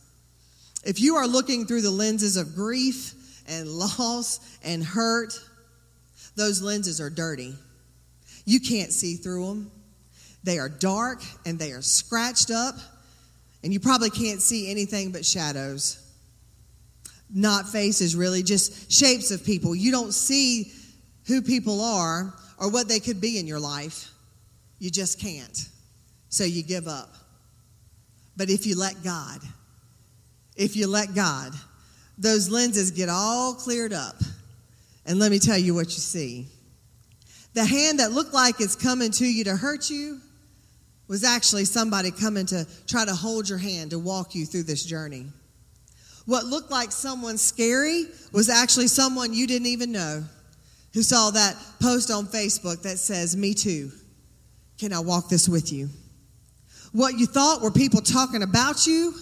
If 0.87 1.01
you 1.01 1.17
are 1.17 1.27
looking 1.27 1.67
through 1.67 1.83
the 1.83 1.91
lenses 1.91 2.37
of 2.37 2.55
grief 2.55 3.13
and 3.49 3.69
loss 3.69 4.39
and 4.63 4.85
hurt, 4.85 5.35
those 6.37 6.63
lenses 6.63 7.01
are 7.01 7.11
dirty. 7.11 7.55
You 8.45 8.61
can't 8.61 8.93
see 8.93 9.17
through 9.17 9.47
them. 9.47 9.71
They 10.45 10.61
are 10.61 10.69
dark 10.69 11.23
and 11.45 11.59
they 11.59 11.73
are 11.73 11.83
scratched 11.83 12.53
up, 12.53 12.77
and 13.65 13.73
you 13.73 13.81
probably 13.81 14.11
can't 14.11 14.41
see 14.41 14.71
anything 14.71 15.11
but 15.11 15.27
shadows. 15.27 16.01
Not 17.35 17.69
faces, 17.69 18.15
really, 18.15 18.45
just 18.45 18.93
shapes 18.93 19.33
of 19.33 19.45
people. 19.45 19.75
You 19.75 19.91
don't 19.91 20.15
see 20.15 20.71
who 21.27 21.43
people 21.43 21.81
are 21.81 22.33
or 22.59 22.71
what 22.71 22.87
they 22.87 23.01
could 23.01 23.21
be 23.21 23.41
in 23.41 23.49
your 23.49 23.59
life. 23.59 24.13
You 24.79 24.91
just 24.91 25.21
can't. 25.21 25.69
So 26.29 26.45
you 26.45 26.63
give 26.63 26.87
up. 26.87 27.13
But 28.37 28.51
if 28.51 28.67
you 28.67 28.79
let 28.79 29.03
God, 29.03 29.41
if 30.57 30.77
you 30.77 30.87
let 30.87 31.15
God, 31.15 31.53
those 32.19 32.49
lenses 32.51 32.91
get 32.91 33.09
all 33.09 33.55
cleared 33.55 33.93
up. 33.93 34.17
And 35.05 35.19
let 35.19 35.31
me 35.31 35.39
tell 35.39 35.59
you 35.59 35.75
what 35.75 35.87
you 35.87 36.01
see. 36.01 36.47
The 37.55 37.65
hand 37.65 38.01
that 38.01 38.13
looked 38.13 38.35
like 38.35 38.61
it's 38.61 38.75
coming 38.75 39.11
to 39.13 39.27
you 39.27 39.45
to 39.45 39.57
hurt 39.57 39.89
you 39.89 40.21
was 41.09 41.23
actually 41.23 41.65
somebody 41.65 42.11
coming 42.11 42.47
to 42.47 42.67
try 42.87 43.05
to 43.05 43.15
hold 43.15 43.49
your 43.49 43.59
hand 43.59 43.91
to 43.91 43.99
walk 43.99 44.35
you 44.35 44.45
through 44.45 44.65
this 44.65 44.85
journey. 44.85 45.27
What 46.25 46.45
looked 46.45 46.71
like 46.71 46.91
someone 46.91 47.39
scary 47.39 48.07
was 48.33 48.49
actually 48.49 48.89
someone 48.89 49.33
you 49.33 49.47
didn't 49.47 49.69
even 49.69 49.93
know 49.93 50.25
who 50.93 51.03
saw 51.03 51.31
that 51.31 51.57
post 51.81 52.11
on 52.11 52.27
Facebook 52.27 52.83
that 52.83 52.99
says, 52.99 53.37
Me 53.37 53.55
too. 53.55 53.93
Can 54.79 54.93
I 54.93 54.99
walk 54.99 55.29
this 55.29 55.49
with 55.49 55.73
you? 55.73 55.89
What 56.93 57.19
you 57.19 57.27
thought 57.27 57.63
were 57.63 57.71
people 57.71 58.01
talking 58.01 58.43
about 58.43 58.87
you 58.87 59.15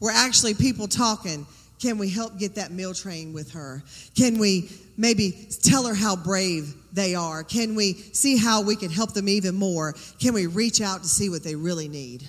were 0.00 0.10
actually 0.10 0.54
people 0.54 0.88
talking. 0.88 1.46
Can 1.80 1.98
we 1.98 2.08
help 2.08 2.38
get 2.38 2.54
that 2.54 2.70
meal 2.70 2.94
train 2.94 3.32
with 3.32 3.52
her? 3.52 3.82
Can 4.16 4.38
we 4.38 4.70
maybe 4.96 5.48
tell 5.62 5.86
her 5.86 5.94
how 5.94 6.16
brave 6.16 6.74
they 6.92 7.14
are? 7.14 7.42
Can 7.42 7.74
we 7.74 7.94
see 7.94 8.36
how 8.36 8.62
we 8.62 8.76
can 8.76 8.90
help 8.90 9.12
them 9.12 9.28
even 9.28 9.54
more? 9.54 9.94
Can 10.20 10.34
we 10.34 10.46
reach 10.46 10.80
out 10.80 11.02
to 11.02 11.08
see 11.08 11.28
what 11.28 11.42
they 11.42 11.56
really 11.56 11.88
need? 11.88 12.24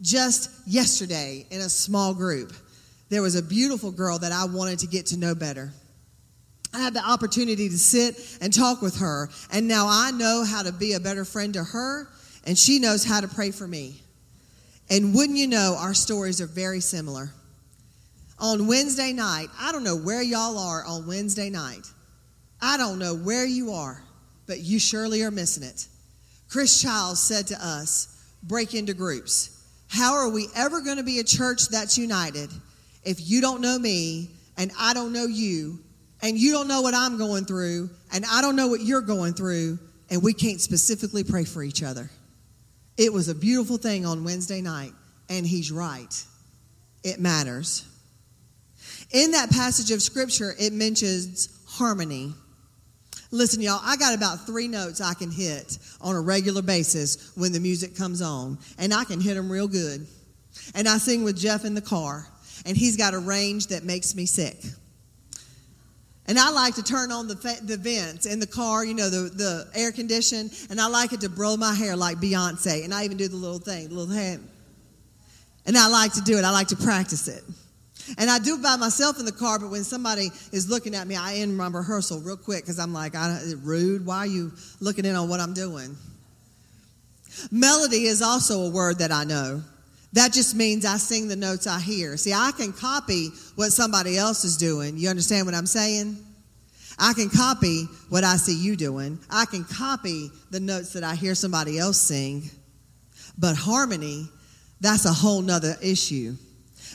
Just 0.00 0.50
yesterday 0.66 1.46
in 1.50 1.60
a 1.60 1.68
small 1.68 2.14
group, 2.14 2.52
there 3.08 3.22
was 3.22 3.34
a 3.34 3.42
beautiful 3.42 3.90
girl 3.90 4.18
that 4.18 4.32
I 4.32 4.44
wanted 4.44 4.80
to 4.80 4.86
get 4.86 5.06
to 5.06 5.18
know 5.18 5.34
better. 5.34 5.72
I 6.72 6.80
had 6.80 6.94
the 6.94 7.04
opportunity 7.04 7.68
to 7.68 7.78
sit 7.78 8.38
and 8.42 8.52
talk 8.52 8.82
with 8.82 8.98
her, 8.98 9.30
and 9.50 9.66
now 9.66 9.86
I 9.88 10.10
know 10.10 10.44
how 10.44 10.62
to 10.62 10.72
be 10.72 10.92
a 10.92 11.00
better 11.00 11.24
friend 11.24 11.54
to 11.54 11.64
her, 11.64 12.08
and 12.44 12.58
she 12.58 12.78
knows 12.78 13.04
how 13.04 13.20
to 13.20 13.28
pray 13.28 13.50
for 13.50 13.66
me. 13.66 14.02
And 14.90 15.14
wouldn't 15.14 15.38
you 15.38 15.46
know, 15.46 15.76
our 15.78 15.94
stories 15.94 16.40
are 16.40 16.46
very 16.46 16.80
similar. 16.80 17.30
On 18.38 18.66
Wednesday 18.66 19.12
night, 19.12 19.48
I 19.58 19.72
don't 19.72 19.84
know 19.84 19.96
where 19.96 20.22
y'all 20.22 20.58
are 20.58 20.84
on 20.84 21.06
Wednesday 21.06 21.50
night. 21.50 21.86
I 22.60 22.76
don't 22.76 22.98
know 22.98 23.14
where 23.14 23.44
you 23.44 23.72
are, 23.72 24.02
but 24.46 24.60
you 24.60 24.78
surely 24.78 25.22
are 25.22 25.30
missing 25.30 25.62
it. 25.64 25.86
Chris 26.48 26.80
Childs 26.80 27.20
said 27.20 27.48
to 27.48 27.56
us, 27.64 28.18
break 28.42 28.74
into 28.74 28.94
groups. 28.94 29.54
How 29.88 30.14
are 30.14 30.28
we 30.28 30.48
ever 30.56 30.80
going 30.80 30.96
to 30.98 31.02
be 31.02 31.18
a 31.18 31.24
church 31.24 31.68
that's 31.68 31.98
united 31.98 32.50
if 33.04 33.28
you 33.28 33.40
don't 33.40 33.60
know 33.60 33.78
me 33.78 34.30
and 34.56 34.70
I 34.78 34.94
don't 34.94 35.12
know 35.12 35.26
you 35.26 35.78
and 36.22 36.38
you 36.38 36.52
don't 36.52 36.68
know 36.68 36.82
what 36.82 36.94
I'm 36.94 37.18
going 37.18 37.44
through 37.44 37.90
and 38.12 38.24
I 38.30 38.40
don't 38.40 38.56
know 38.56 38.68
what 38.68 38.80
you're 38.80 39.00
going 39.00 39.34
through 39.34 39.78
and 40.10 40.22
we 40.22 40.32
can't 40.32 40.60
specifically 40.60 41.24
pray 41.24 41.44
for 41.44 41.62
each 41.62 41.82
other? 41.82 42.10
It 42.98 43.12
was 43.12 43.28
a 43.28 43.34
beautiful 43.34 43.76
thing 43.76 44.04
on 44.04 44.24
Wednesday 44.24 44.60
night, 44.60 44.92
and 45.30 45.46
he's 45.46 45.70
right. 45.70 46.12
It 47.04 47.20
matters. 47.20 47.86
In 49.12 49.30
that 49.30 49.50
passage 49.50 49.92
of 49.92 50.02
scripture, 50.02 50.54
it 50.58 50.72
mentions 50.72 51.48
harmony. 51.68 52.34
Listen, 53.30 53.62
y'all, 53.62 53.80
I 53.84 53.96
got 53.96 54.16
about 54.16 54.46
three 54.46 54.66
notes 54.66 55.00
I 55.00 55.14
can 55.14 55.30
hit 55.30 55.78
on 56.00 56.16
a 56.16 56.20
regular 56.20 56.60
basis 56.60 57.30
when 57.36 57.52
the 57.52 57.60
music 57.60 57.94
comes 57.94 58.20
on, 58.20 58.58
and 58.78 58.92
I 58.92 59.04
can 59.04 59.20
hit 59.20 59.34
them 59.34 59.50
real 59.50 59.68
good. 59.68 60.04
And 60.74 60.88
I 60.88 60.98
sing 60.98 61.22
with 61.22 61.38
Jeff 61.38 61.64
in 61.64 61.74
the 61.74 61.80
car, 61.80 62.26
and 62.66 62.76
he's 62.76 62.96
got 62.96 63.14
a 63.14 63.18
range 63.18 63.68
that 63.68 63.84
makes 63.84 64.16
me 64.16 64.26
sick. 64.26 64.56
And 66.28 66.38
I 66.38 66.50
like 66.50 66.74
to 66.74 66.82
turn 66.82 67.10
on 67.10 67.26
the, 67.26 67.34
the 67.62 67.78
vents 67.78 68.26
in 68.26 68.38
the 68.38 68.46
car, 68.46 68.84
you 68.84 68.92
know, 68.92 69.08
the, 69.08 69.30
the 69.30 69.66
air 69.74 69.90
condition, 69.90 70.50
and 70.68 70.78
I 70.78 70.86
like 70.86 71.14
it 71.14 71.22
to 71.22 71.30
blow 71.30 71.56
my 71.56 71.74
hair 71.74 71.96
like 71.96 72.18
Beyonce. 72.18 72.84
And 72.84 72.92
I 72.92 73.04
even 73.04 73.16
do 73.16 73.28
the 73.28 73.36
little 73.36 73.58
thing, 73.58 73.88
the 73.88 73.94
little 73.94 74.14
hand. 74.14 74.46
And 75.64 75.76
I 75.76 75.88
like 75.88 76.12
to 76.14 76.20
do 76.20 76.38
it, 76.38 76.44
I 76.44 76.50
like 76.50 76.68
to 76.68 76.76
practice 76.76 77.28
it. 77.28 77.42
And 78.18 78.30
I 78.30 78.38
do 78.38 78.56
it 78.56 78.62
by 78.62 78.76
myself 78.76 79.18
in 79.18 79.24
the 79.24 79.32
car, 79.32 79.58
but 79.58 79.70
when 79.70 79.84
somebody 79.84 80.30
is 80.52 80.68
looking 80.68 80.94
at 80.94 81.06
me, 81.06 81.16
I 81.16 81.36
end 81.36 81.56
my 81.56 81.68
rehearsal 81.68 82.20
real 82.20 82.36
quick 82.36 82.62
because 82.62 82.78
I'm 82.78 82.92
like, 82.92 83.14
I, 83.14 83.40
rude. 83.62 84.04
Why 84.04 84.18
are 84.18 84.26
you 84.26 84.52
looking 84.80 85.04
in 85.04 85.14
on 85.14 85.28
what 85.28 85.40
I'm 85.40 85.54
doing? 85.54 85.96
Melody 87.50 88.04
is 88.04 88.20
also 88.22 88.66
a 88.66 88.70
word 88.70 88.98
that 88.98 89.12
I 89.12 89.24
know. 89.24 89.62
That 90.14 90.32
just 90.32 90.54
means 90.54 90.84
I 90.84 90.96
sing 90.96 91.28
the 91.28 91.36
notes 91.36 91.66
I 91.66 91.80
hear. 91.80 92.16
See, 92.16 92.32
I 92.32 92.52
can 92.56 92.72
copy 92.72 93.28
what 93.56 93.72
somebody 93.72 94.16
else 94.16 94.44
is 94.44 94.56
doing. 94.56 94.96
You 94.96 95.10
understand 95.10 95.46
what 95.46 95.54
I'm 95.54 95.66
saying? 95.66 96.16
I 96.98 97.12
can 97.12 97.30
copy 97.30 97.84
what 98.08 98.24
I 98.24 98.36
see 98.36 98.56
you 98.56 98.74
doing. 98.74 99.18
I 99.30 99.44
can 99.44 99.64
copy 99.64 100.30
the 100.50 100.60
notes 100.60 100.94
that 100.94 101.04
I 101.04 101.14
hear 101.14 101.34
somebody 101.34 101.78
else 101.78 102.00
sing. 102.00 102.50
But 103.38 103.56
harmony, 103.56 104.28
that's 104.80 105.04
a 105.04 105.12
whole 105.12 105.42
nother 105.42 105.76
issue. 105.82 106.34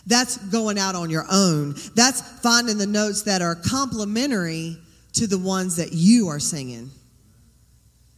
That's 0.06 0.38
going 0.50 0.78
out 0.78 0.96
on 0.96 1.10
your 1.10 1.26
own. 1.32 1.76
That's 1.96 2.22
finding 2.42 2.78
the 2.78 2.88
notes 2.88 3.24
that 3.24 3.42
are 3.42 3.56
complementary 3.56 4.78
to 5.14 5.28
the 5.28 5.38
ones 5.38 5.78
that 5.78 5.94
you 5.94 6.28
are 6.28 6.40
singing. 6.40 6.90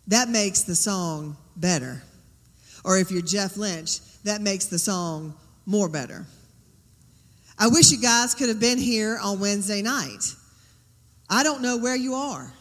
That 0.08 0.30
makes 0.30 0.64
the 0.64 0.76
song 0.76 1.38
better. 1.56 2.02
Or 2.84 2.98
if 2.98 3.12
you're 3.12 3.22
Jeff 3.22 3.58
Lynch, 3.58 4.00
that 4.26 4.42
makes 4.42 4.66
the 4.66 4.80
song 4.80 5.36
more 5.66 5.88
better. 5.88 6.26
I 7.58 7.68
wish 7.68 7.92
you 7.92 8.02
guys 8.02 8.36
could 8.36 8.50
have 8.50 8.60
been 8.60 8.78
here 8.78 9.18
on 9.22 9.40
Wednesday 9.40 9.82
night. 9.82 10.36
I 11.30 11.44
don't 11.44 11.62
know 11.62 11.78
where 11.78 11.96
you 11.96 12.16
are. 12.16 12.52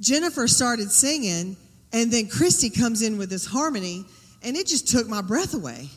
Jennifer 0.00 0.48
started 0.48 0.90
singing, 0.90 1.56
and 1.92 2.10
then 2.10 2.28
Christy 2.28 2.70
comes 2.70 3.02
in 3.02 3.18
with 3.18 3.30
this 3.30 3.44
harmony, 3.44 4.04
and 4.42 4.56
it 4.56 4.66
just 4.66 4.88
took 4.88 5.08
my 5.08 5.20
breath 5.20 5.54
away. 5.54 5.88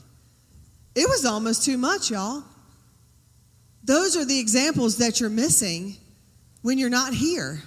It 0.95 1.07
was 1.07 1.23
almost 1.23 1.63
too 1.63 1.77
much, 1.77 2.11
y'all. 2.11 2.43
Those 3.83 4.17
are 4.17 4.25
the 4.25 4.39
examples 4.39 4.97
that 4.97 5.19
you're 5.19 5.29
missing 5.29 5.95
when 6.61 6.77
you're 6.77 6.89
not 6.89 7.13
here. 7.13 7.61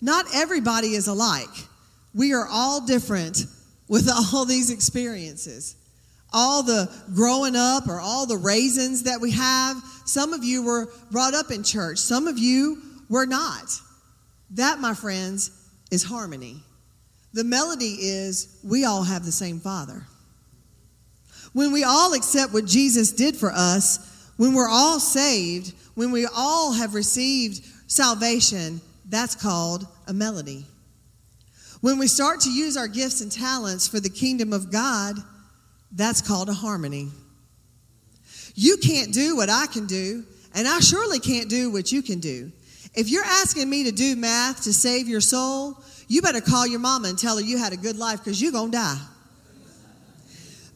Not 0.00 0.26
everybody 0.34 0.88
is 0.88 1.06
alike. 1.08 1.48
We 2.14 2.34
are 2.34 2.46
all 2.46 2.86
different 2.86 3.46
with 3.88 4.08
all 4.08 4.44
these 4.44 4.70
experiences. 4.70 5.76
All 6.32 6.62
the 6.62 6.90
growing 7.14 7.56
up 7.56 7.88
or 7.88 8.00
all 8.00 8.26
the 8.26 8.36
raisins 8.36 9.04
that 9.04 9.20
we 9.20 9.30
have. 9.32 9.82
Some 10.04 10.32
of 10.32 10.44
you 10.44 10.62
were 10.62 10.90
brought 11.10 11.34
up 11.34 11.50
in 11.50 11.62
church. 11.62 11.98
Some 11.98 12.26
of 12.26 12.38
you 12.38 12.82
we're 13.08 13.26
not. 13.26 13.80
That, 14.50 14.78
my 14.78 14.94
friends, 14.94 15.50
is 15.90 16.02
harmony. 16.02 16.62
The 17.32 17.44
melody 17.44 17.96
is 18.00 18.58
we 18.62 18.84
all 18.84 19.04
have 19.04 19.24
the 19.24 19.32
same 19.32 19.60
Father. 19.60 20.02
When 21.52 21.72
we 21.72 21.84
all 21.84 22.14
accept 22.14 22.52
what 22.52 22.66
Jesus 22.66 23.12
did 23.12 23.36
for 23.36 23.50
us, 23.50 24.30
when 24.36 24.54
we're 24.54 24.68
all 24.68 25.00
saved, 25.00 25.74
when 25.94 26.10
we 26.10 26.26
all 26.26 26.72
have 26.72 26.94
received 26.94 27.64
salvation, 27.86 28.80
that's 29.08 29.34
called 29.34 29.86
a 30.06 30.12
melody. 30.12 30.66
When 31.80 31.98
we 31.98 32.08
start 32.08 32.40
to 32.40 32.50
use 32.50 32.76
our 32.76 32.88
gifts 32.88 33.20
and 33.20 33.30
talents 33.30 33.86
for 33.86 34.00
the 34.00 34.10
kingdom 34.10 34.52
of 34.52 34.72
God, 34.72 35.16
that's 35.92 36.20
called 36.20 36.48
a 36.48 36.54
harmony. 36.54 37.08
You 38.54 38.76
can't 38.78 39.12
do 39.12 39.36
what 39.36 39.48
I 39.48 39.66
can 39.66 39.86
do, 39.86 40.24
and 40.54 40.66
I 40.66 40.80
surely 40.80 41.20
can't 41.20 41.48
do 41.48 41.70
what 41.70 41.92
you 41.92 42.02
can 42.02 42.18
do. 42.18 42.50
If 42.94 43.08
you're 43.10 43.24
asking 43.24 43.70
me 43.70 43.84
to 43.84 43.92
do 43.92 44.16
math 44.16 44.64
to 44.64 44.72
save 44.72 45.06
your 45.08 45.20
soul, 45.20 45.78
you 46.08 46.20
better 46.22 46.40
call 46.40 46.66
your 46.66 46.80
mama 46.80 47.08
and 47.08 47.18
tell 47.18 47.36
her 47.36 47.42
you 47.42 47.58
had 47.58 47.72
a 47.72 47.76
good 47.76 47.96
life 47.96 48.24
because 48.24 48.42
you're 48.42 48.52
going 48.52 48.72
to 48.72 48.78
die. 48.78 49.00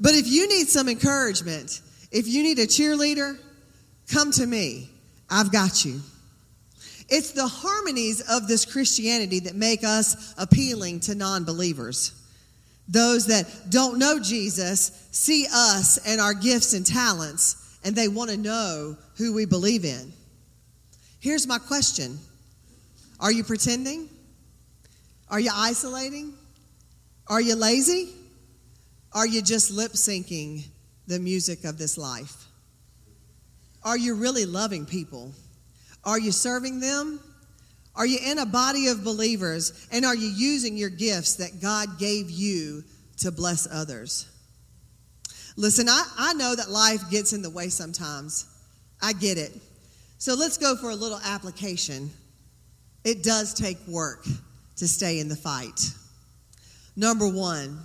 But 0.01 0.15
if 0.15 0.29
you 0.29 0.49
need 0.49 0.69
some 0.69 0.89
encouragement, 0.89 1.81
if 2.13 2.29
you 2.29 2.43
need 2.43 2.59
a 2.59 2.67
cheerleader, 2.67 3.39
come 4.09 4.31
to 4.33 4.47
me. 4.47 4.91
I've 5.29 5.51
got 5.51 5.85
you. 5.85 6.01
It's 7.15 7.33
the 7.33 7.47
harmonies 7.47 8.23
of 8.23 8.49
this 8.49 8.65
Christianity 8.65 9.41
that 9.41 9.55
make 9.55 9.85
us 9.85 10.35
appealing 10.39 11.01
to 11.01 11.15
non 11.15 11.45
believers. 11.45 12.19
Those 12.89 13.27
that 13.27 13.47
don't 13.69 13.99
know 13.99 14.19
Jesus 14.19 15.09
see 15.11 15.47
us 15.53 15.99
and 16.07 16.23
our 16.23 16.33
gifts 16.33 16.73
and 16.73 16.87
talents, 16.87 17.79
and 17.85 17.95
they 17.95 18.09
want 18.09 18.31
to 18.31 18.39
know 18.39 18.97
who 19.19 19.35
we 19.35 19.45
believe 19.45 19.85
in. 19.85 20.11
Here's 21.21 21.47
my 21.47 21.59
question 21.59 22.19
Are 23.21 23.31
you 23.31 23.45
pretending? 23.45 24.09
Are 25.29 25.39
you 25.39 25.51
isolating? 25.53 26.33
Are 27.27 27.43
you 27.43 27.57
lazy? 27.57 28.09
Are 29.13 29.27
you 29.27 29.43
just 29.43 29.71
lip 29.71 29.93
syncing 29.93 30.65
the 31.09 31.19
music 31.19 31.65
of 31.65 31.77
this 31.77 31.99
life? 31.99 32.47
Are 33.85 33.99
you 33.99 34.15
really 34.15 34.47
loving 34.47 34.87
people? 34.87 35.33
Are 36.05 36.19
you 36.19 36.33
serving 36.33 36.81
them? 36.81 37.21
Are 37.95 38.07
you 38.07 38.19
in 38.25 38.39
a 38.39 38.47
body 38.47 38.89
of 38.89 39.05
believers? 39.05 39.87
And 39.93 40.05
are 40.05 40.15
you 40.15 40.29
using 40.29 40.77
your 40.77 40.91
gifts 40.91 41.37
that 41.37 41.61
God 41.61 41.99
gave 41.99 42.31
you 42.31 42.85
to 43.19 43.31
bless 43.31 43.69
others? 43.71 44.29
Listen, 45.57 45.89
I, 45.89 46.05
I 46.17 46.35
know 46.35 46.55
that 46.57 46.71
life 46.71 47.11
gets 47.11 47.33
in 47.33 47.43
the 47.43 47.51
way 47.51 47.69
sometimes. 47.69 48.47
I 49.01 49.13
get 49.13 49.37
it. 49.37 49.53
So 50.19 50.35
let's 50.35 50.57
go 50.57 50.77
for 50.77 50.91
a 50.91 50.95
little 50.95 51.21
application. 51.25 52.11
It 53.05 53.23
does 53.23 53.53
take 53.53 53.79
work 53.87 54.25
to 54.77 54.89
stay 54.89 55.19
in 55.19 55.29
the 55.29 55.37
fight. 55.37 55.91
Number 56.97 57.29
one, 57.29 57.81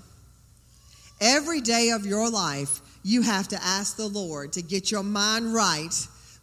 every 1.20 1.62
day 1.62 1.90
of 1.90 2.06
your 2.06 2.30
life, 2.30 2.80
you 3.04 3.22
have 3.24 3.48
to 3.50 3.64
ask 3.64 3.98
the 3.98 4.08
Lord 4.08 4.54
to 4.54 4.62
get 4.62 4.92
your 4.92 5.04
mind 5.04 5.54
right 5.54 5.94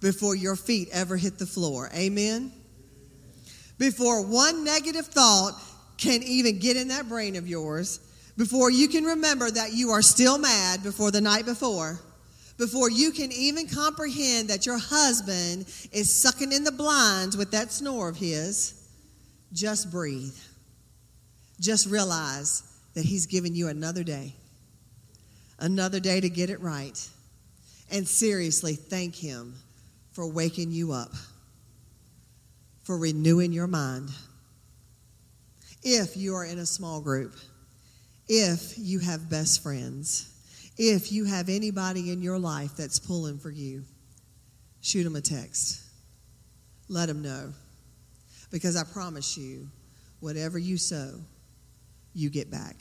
before 0.00 0.34
your 0.34 0.56
feet 0.56 0.88
ever 0.92 1.16
hit 1.16 1.38
the 1.38 1.46
floor. 1.46 1.90
Amen? 1.94 2.52
Before 3.78 4.24
one 4.24 4.64
negative 4.64 5.06
thought 5.06 5.60
can 5.96 6.22
even 6.22 6.58
get 6.58 6.76
in 6.76 6.88
that 6.88 7.08
brain 7.08 7.36
of 7.36 7.48
yours, 7.48 8.00
before 8.36 8.70
you 8.70 8.88
can 8.88 9.04
remember 9.04 9.50
that 9.50 9.72
you 9.72 9.90
are 9.90 10.02
still 10.02 10.38
mad 10.38 10.82
before 10.82 11.10
the 11.10 11.20
night 11.20 11.44
before, 11.44 12.00
before 12.56 12.90
you 12.90 13.10
can 13.10 13.32
even 13.32 13.66
comprehend 13.66 14.48
that 14.48 14.66
your 14.66 14.78
husband 14.78 15.66
is 15.92 16.12
sucking 16.12 16.52
in 16.52 16.64
the 16.64 16.72
blinds 16.72 17.36
with 17.36 17.50
that 17.50 17.72
snore 17.72 18.08
of 18.08 18.16
his, 18.16 18.88
just 19.52 19.90
breathe. 19.90 20.36
Just 21.60 21.86
realize 21.86 22.62
that 22.94 23.04
he's 23.04 23.26
given 23.26 23.54
you 23.54 23.68
another 23.68 24.02
day, 24.02 24.34
another 25.58 26.00
day 26.00 26.20
to 26.20 26.28
get 26.28 26.50
it 26.50 26.60
right. 26.60 27.08
And 27.90 28.06
seriously, 28.06 28.74
thank 28.74 29.14
him 29.14 29.54
for 30.14 30.26
waking 30.26 30.70
you 30.70 30.92
up, 30.92 31.12
for 32.84 32.96
renewing 32.96 33.52
your 33.52 33.66
mind. 33.66 34.08
If 35.82 36.16
you 36.16 36.34
are 36.36 36.44
in 36.44 36.58
a 36.58 36.66
small 36.66 37.00
group, 37.00 37.34
if 38.28 38.78
you 38.78 39.00
have 39.00 39.28
best 39.28 39.62
friends, 39.62 40.30
if 40.78 41.12
you 41.12 41.24
have 41.24 41.48
anybody 41.48 42.10
in 42.10 42.22
your 42.22 42.38
life 42.38 42.76
that's 42.76 42.98
pulling 42.98 43.38
for 43.38 43.50
you, 43.50 43.82
shoot 44.80 45.04
them 45.04 45.16
a 45.16 45.20
text. 45.20 45.82
Let 46.88 47.06
them 47.06 47.20
know. 47.20 47.52
Because 48.50 48.76
I 48.76 48.84
promise 48.84 49.36
you, 49.36 49.68
whatever 50.20 50.58
you 50.58 50.76
sow, 50.76 51.20
you 52.14 52.30
get 52.30 52.50
back. 52.50 52.76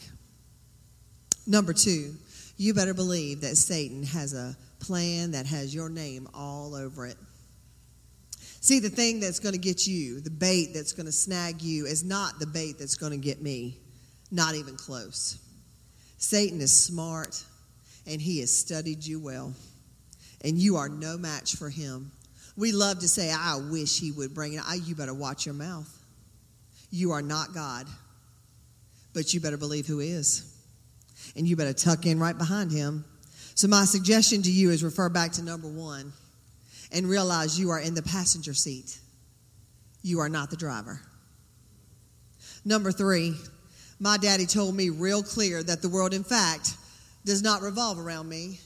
Number 1.47 1.73
two, 1.73 2.13
you 2.57 2.73
better 2.73 2.93
believe 2.93 3.41
that 3.41 3.57
Satan 3.57 4.03
has 4.03 4.33
a 4.33 4.55
plan 4.83 5.31
that 5.31 5.45
has 5.45 5.73
your 5.73 5.89
name 5.89 6.27
all 6.33 6.75
over 6.75 7.07
it. 7.07 7.17
See, 8.61 8.79
the 8.79 8.89
thing 8.89 9.19
that's 9.19 9.39
going 9.39 9.53
to 9.53 9.59
get 9.59 9.87
you, 9.87 10.21
the 10.21 10.29
bait 10.29 10.69
that's 10.73 10.93
going 10.93 11.05
to 11.05 11.11
snag 11.11 11.61
you, 11.61 11.85
is 11.85 12.03
not 12.03 12.39
the 12.39 12.47
bait 12.47 12.77
that's 12.77 12.95
going 12.95 13.11
to 13.11 13.17
get 13.17 13.41
me. 13.41 13.77
Not 14.31 14.55
even 14.55 14.75
close. 14.75 15.39
Satan 16.17 16.61
is 16.61 16.73
smart 16.73 17.43
and 18.07 18.21
he 18.21 18.39
has 18.39 18.55
studied 18.55 19.05
you 19.05 19.19
well, 19.19 19.53
and 20.43 20.57
you 20.57 20.75
are 20.75 20.89
no 20.89 21.17
match 21.17 21.55
for 21.55 21.69
him. 21.69 22.11
We 22.57 22.71
love 22.71 22.99
to 22.99 23.07
say, 23.07 23.31
I 23.31 23.55
wish 23.71 23.99
he 23.99 24.11
would 24.11 24.33
bring 24.33 24.53
it. 24.53 24.61
I, 24.65 24.75
you 24.75 24.95
better 24.95 25.13
watch 25.13 25.45
your 25.45 25.55
mouth. 25.55 25.89
You 26.91 27.11
are 27.11 27.21
not 27.21 27.53
God, 27.53 27.87
but 29.13 29.33
you 29.33 29.39
better 29.39 29.57
believe 29.57 29.87
who 29.87 29.99
is. 29.99 30.49
And 31.35 31.47
you 31.47 31.55
better 31.55 31.73
tuck 31.73 32.05
in 32.05 32.19
right 32.19 32.37
behind 32.37 32.71
him 32.71 33.05
so, 33.55 33.67
my 33.67 33.85
suggestion 33.85 34.41
to 34.41 34.51
you 34.51 34.71
is 34.71 34.83
refer 34.83 35.09
back 35.09 35.33
to 35.33 35.43
number 35.43 35.67
one 35.67 36.11
and 36.91 37.07
realize 37.07 37.59
you 37.59 37.69
are 37.69 37.79
in 37.79 37.93
the 37.93 38.01
passenger 38.01 38.53
seat. 38.53 38.99
You 40.01 40.19
are 40.19 40.29
not 40.29 40.49
the 40.49 40.57
driver. 40.57 41.01
Number 42.65 42.91
three, 42.91 43.35
my 43.99 44.17
daddy 44.17 44.45
told 44.45 44.75
me 44.75 44.89
real 44.89 45.21
clear 45.21 45.61
that 45.63 45.81
the 45.81 45.89
world, 45.89 46.13
in 46.13 46.23
fact, 46.23 46.73
does 47.25 47.41
not 47.41 47.61
revolve 47.61 47.99
around 47.99 48.27
me. 48.27 48.59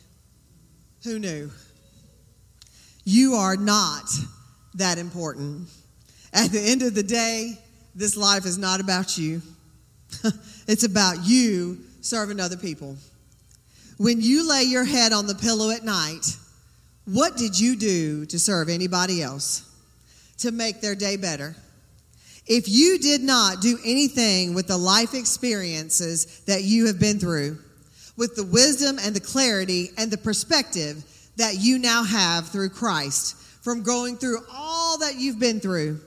Who 1.04 1.20
knew? 1.20 1.52
You 3.04 3.36
are 3.36 3.56
not 3.56 4.06
that 4.76 4.98
important. 4.98 5.70
At 6.34 6.52
the 6.52 6.60
end 6.60 6.82
of 6.82 6.96
the 6.96 7.04
day, 7.04 7.58
this 7.94 8.16
life 8.16 8.46
is 8.46 8.58
not 8.58 8.80
about 8.80 9.18
you, 9.18 9.42
it's 10.68 10.84
about 10.84 11.26
you 11.26 11.80
serving 12.02 12.40
other 12.40 12.58
people. 12.58 12.96
When 13.98 14.22
you 14.22 14.48
lay 14.48 14.64
your 14.64 14.86
head 14.86 15.12
on 15.12 15.26
the 15.26 15.36
pillow 15.36 15.72
at 15.72 15.84
night, 15.84 16.38
what 17.06 17.36
did 17.36 17.60
you 17.60 17.76
do 17.76 18.26
to 18.28 18.38
serve 18.38 18.70
anybody 18.70 19.24
else 19.24 19.64
to 20.40 20.52
make 20.52 20.82
their 20.82 20.94
day 20.94 21.18
better? 21.18 21.56
If 22.46 22.70
you 22.70 23.00
did 23.00 23.22
not 23.22 23.62
do 23.62 23.80
anything 23.84 24.54
with 24.54 24.68
the 24.68 24.78
life 24.78 25.14
experiences 25.14 26.42
that 26.42 26.64
you 26.64 26.86
have 26.88 27.00
been 27.00 27.20
through, 27.20 27.58
with 28.16 28.36
the 28.36 28.46
wisdom 28.46 29.00
and 29.02 29.16
the 29.16 29.20
clarity 29.20 29.90
and 29.98 30.12
the 30.12 30.18
perspective 30.18 31.04
that 31.38 31.56
you 31.60 31.80
now 31.80 32.04
have 32.04 32.50
through 32.50 32.70
Christ, 32.70 33.36
from 33.64 33.84
going 33.84 34.18
through 34.18 34.40
all 34.54 35.00
that 35.00 35.16
you've 35.16 35.40
been 35.40 35.60
through, 35.60 36.00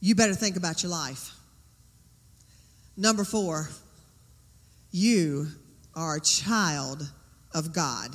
you 0.00 0.14
better 0.14 0.34
think 0.34 0.56
about 0.56 0.82
your 0.82 0.90
life. 0.90 1.32
Number 2.96 3.24
four, 3.24 3.70
you 4.90 5.48
are 5.98 6.14
a 6.14 6.20
child 6.20 7.02
of 7.52 7.72
God. 7.72 8.10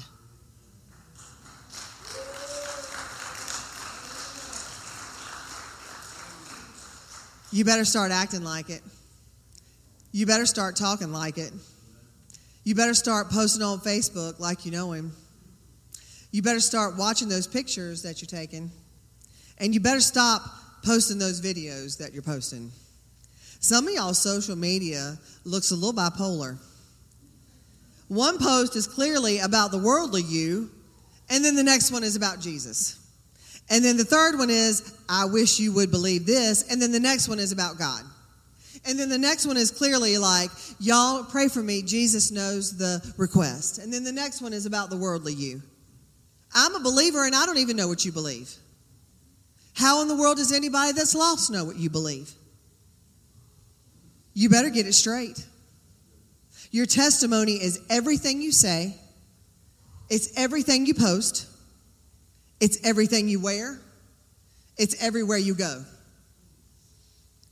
You 7.51 7.65
better 7.65 7.83
start 7.83 8.11
acting 8.11 8.43
like 8.43 8.69
it. 8.69 8.81
You 10.13 10.25
better 10.25 10.45
start 10.45 10.77
talking 10.77 11.11
like 11.11 11.37
it. 11.37 11.51
You 12.63 12.73
better 12.73 12.93
start 12.93 13.29
posting 13.29 13.61
on 13.61 13.79
Facebook 13.79 14.39
like 14.39 14.65
you 14.65 14.71
know 14.71 14.93
him. 14.93 15.11
You 16.31 16.41
better 16.41 16.61
start 16.61 16.97
watching 16.97 17.27
those 17.27 17.47
pictures 17.47 18.01
that 18.03 18.21
you're 18.21 18.41
taking. 18.41 18.71
And 19.57 19.73
you 19.73 19.81
better 19.81 19.99
stop 19.99 20.41
posting 20.85 21.19
those 21.19 21.41
videos 21.41 21.97
that 21.97 22.13
you're 22.13 22.23
posting. 22.23 22.71
Some 23.59 23.87
of 23.87 23.93
y'all 23.93 24.13
social 24.13 24.55
media 24.55 25.17
looks 25.43 25.71
a 25.71 25.75
little 25.75 25.93
bipolar. 25.93 26.57
One 28.07 28.37
post 28.37 28.75
is 28.75 28.87
clearly 28.87 29.39
about 29.39 29.71
the 29.71 29.77
worldly 29.77 30.21
you, 30.21 30.69
and 31.29 31.43
then 31.43 31.55
the 31.55 31.63
next 31.63 31.91
one 31.91 32.03
is 32.03 32.15
about 32.15 32.39
Jesus. 32.39 32.99
And 33.69 33.83
then 33.83 33.97
the 33.97 34.03
third 34.03 34.37
one 34.37 34.49
is, 34.49 34.93
I 35.07 35.25
wish 35.25 35.59
you 35.59 35.73
would 35.73 35.89
believe 35.89 36.25
this. 36.25 36.69
And 36.69 36.81
then 36.81 36.91
the 36.91 36.99
next 36.99 37.29
one 37.29 37.39
is 37.39 37.51
about 37.51 37.77
God. 37.77 38.03
And 38.85 38.99
then 38.99 39.07
the 39.07 39.17
next 39.17 39.47
one 39.47 39.55
is 39.55 39.71
clearly 39.71 40.17
like, 40.17 40.49
y'all 40.79 41.23
pray 41.23 41.47
for 41.47 41.63
me. 41.63 41.81
Jesus 41.81 42.31
knows 42.31 42.77
the 42.77 43.01
request. 43.17 43.77
And 43.77 43.93
then 43.93 44.03
the 44.03 44.11
next 44.11 44.41
one 44.41 44.51
is 44.51 44.65
about 44.65 44.89
the 44.89 44.97
worldly 44.97 45.33
you. 45.33 45.61
I'm 46.53 46.75
a 46.75 46.81
believer 46.81 47.25
and 47.25 47.33
I 47.33 47.45
don't 47.45 47.57
even 47.57 47.77
know 47.77 47.87
what 47.87 48.03
you 48.03 48.11
believe. 48.11 48.53
How 49.75 50.01
in 50.01 50.07
the 50.07 50.15
world 50.15 50.37
does 50.37 50.51
anybody 50.51 50.91
that's 50.91 51.15
lost 51.15 51.49
know 51.49 51.63
what 51.63 51.77
you 51.77 51.89
believe? 51.89 52.31
You 54.33 54.49
better 54.49 54.69
get 54.69 54.85
it 54.85 54.93
straight. 54.93 55.43
Your 56.73 56.87
testimony 56.87 57.51
is 57.51 57.79
everything 57.87 58.41
you 58.41 58.51
say, 58.51 58.95
it's 60.09 60.35
everything 60.35 60.87
you 60.87 60.95
post, 60.95 61.45
it's 62.59 62.79
everything 62.83 63.29
you 63.29 63.39
wear, 63.39 63.79
it's 64.75 65.01
everywhere 65.01 65.37
you 65.37 65.53
go. 65.53 65.85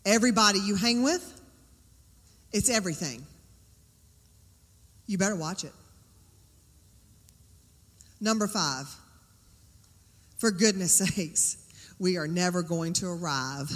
Everybody 0.07 0.57
you 0.59 0.73
hang 0.73 1.03
with, 1.03 1.39
it's 2.51 2.67
everything. 2.67 3.23
You 5.05 5.19
better 5.19 5.35
watch 5.35 5.65
it. 5.65 5.73
Number 8.19 8.47
five, 8.47 8.87
for 10.39 10.49
goodness 10.49 10.95
sakes, 11.15 11.57
we 11.99 12.17
are 12.17 12.27
never 12.27 12.63
going 12.63 12.93
to 12.93 13.05
arrive 13.05 13.69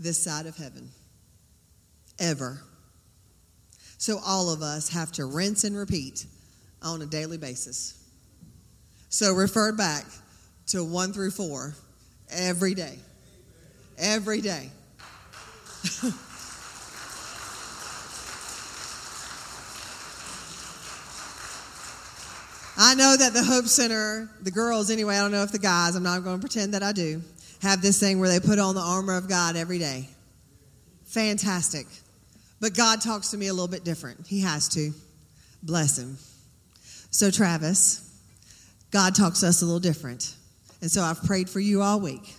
this 0.00 0.20
side 0.20 0.46
of 0.46 0.56
heaven. 0.56 0.90
Ever. 2.18 2.60
So 4.00 4.18
all 4.24 4.50
of 4.50 4.62
us 4.62 4.88
have 4.88 5.12
to 5.12 5.26
rinse 5.26 5.62
and 5.64 5.76
repeat 5.76 6.24
on 6.80 7.02
a 7.02 7.06
daily 7.06 7.36
basis. 7.36 8.02
So 9.10 9.34
refer 9.34 9.72
back 9.72 10.06
to 10.68 10.82
one 10.82 11.12
through 11.12 11.32
four 11.32 11.74
every 12.30 12.72
day. 12.72 12.98
Every 13.98 14.40
day. 14.40 14.70
I 22.78 22.94
know 22.94 23.18
that 23.18 23.34
the 23.34 23.44
Hope 23.44 23.66
Center, 23.66 24.30
the 24.40 24.50
girls 24.50 24.90
anyway, 24.90 25.18
I 25.18 25.20
don't 25.20 25.32
know 25.32 25.42
if 25.42 25.52
the 25.52 25.58
guys, 25.58 25.94
I'm 25.94 26.02
not 26.02 26.24
going 26.24 26.36
to 26.36 26.40
pretend 26.40 26.72
that 26.72 26.82
I 26.82 26.92
do, 26.92 27.20
have 27.60 27.82
this 27.82 28.00
thing 28.00 28.18
where 28.18 28.30
they 28.30 28.40
put 28.40 28.58
on 28.58 28.74
the 28.74 28.80
armor 28.80 29.18
of 29.18 29.28
God 29.28 29.56
every 29.56 29.78
day. 29.78 30.08
Fantastic. 31.04 31.86
But 32.60 32.74
God 32.74 33.00
talks 33.00 33.30
to 33.30 33.36
me 33.36 33.46
a 33.46 33.52
little 33.52 33.68
bit 33.68 33.84
different. 33.84 34.26
He 34.26 34.40
has 34.40 34.68
to. 34.70 34.92
Bless 35.62 35.98
him. 35.98 36.18
So, 37.10 37.30
Travis, 37.30 38.06
God 38.90 39.14
talks 39.14 39.40
to 39.40 39.48
us 39.48 39.62
a 39.62 39.64
little 39.64 39.80
different. 39.80 40.34
And 40.80 40.90
so 40.90 41.02
I've 41.02 41.22
prayed 41.22 41.48
for 41.48 41.60
you 41.60 41.82
all 41.82 42.00
week. 42.00 42.34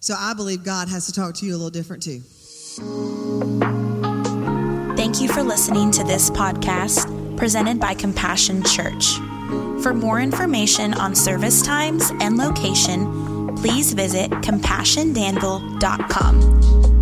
So 0.00 0.14
I 0.18 0.34
believe 0.34 0.64
God 0.64 0.88
has 0.88 1.06
to 1.06 1.12
talk 1.12 1.34
to 1.36 1.46
you 1.46 1.54
a 1.54 1.56
little 1.56 1.70
different 1.70 2.02
too. 2.02 2.20
Thank 4.96 5.20
you 5.20 5.28
for 5.28 5.42
listening 5.42 5.90
to 5.92 6.04
this 6.04 6.30
podcast 6.30 7.36
presented 7.36 7.80
by 7.80 7.94
Compassion 7.94 8.62
Church. 8.64 9.14
For 9.82 9.94
more 9.94 10.20
information 10.20 10.94
on 10.94 11.14
service 11.14 11.62
times 11.62 12.10
and 12.20 12.36
location, 12.36 13.56
please 13.56 13.92
visit 13.92 14.30
compassiondanville.com. 14.30 16.93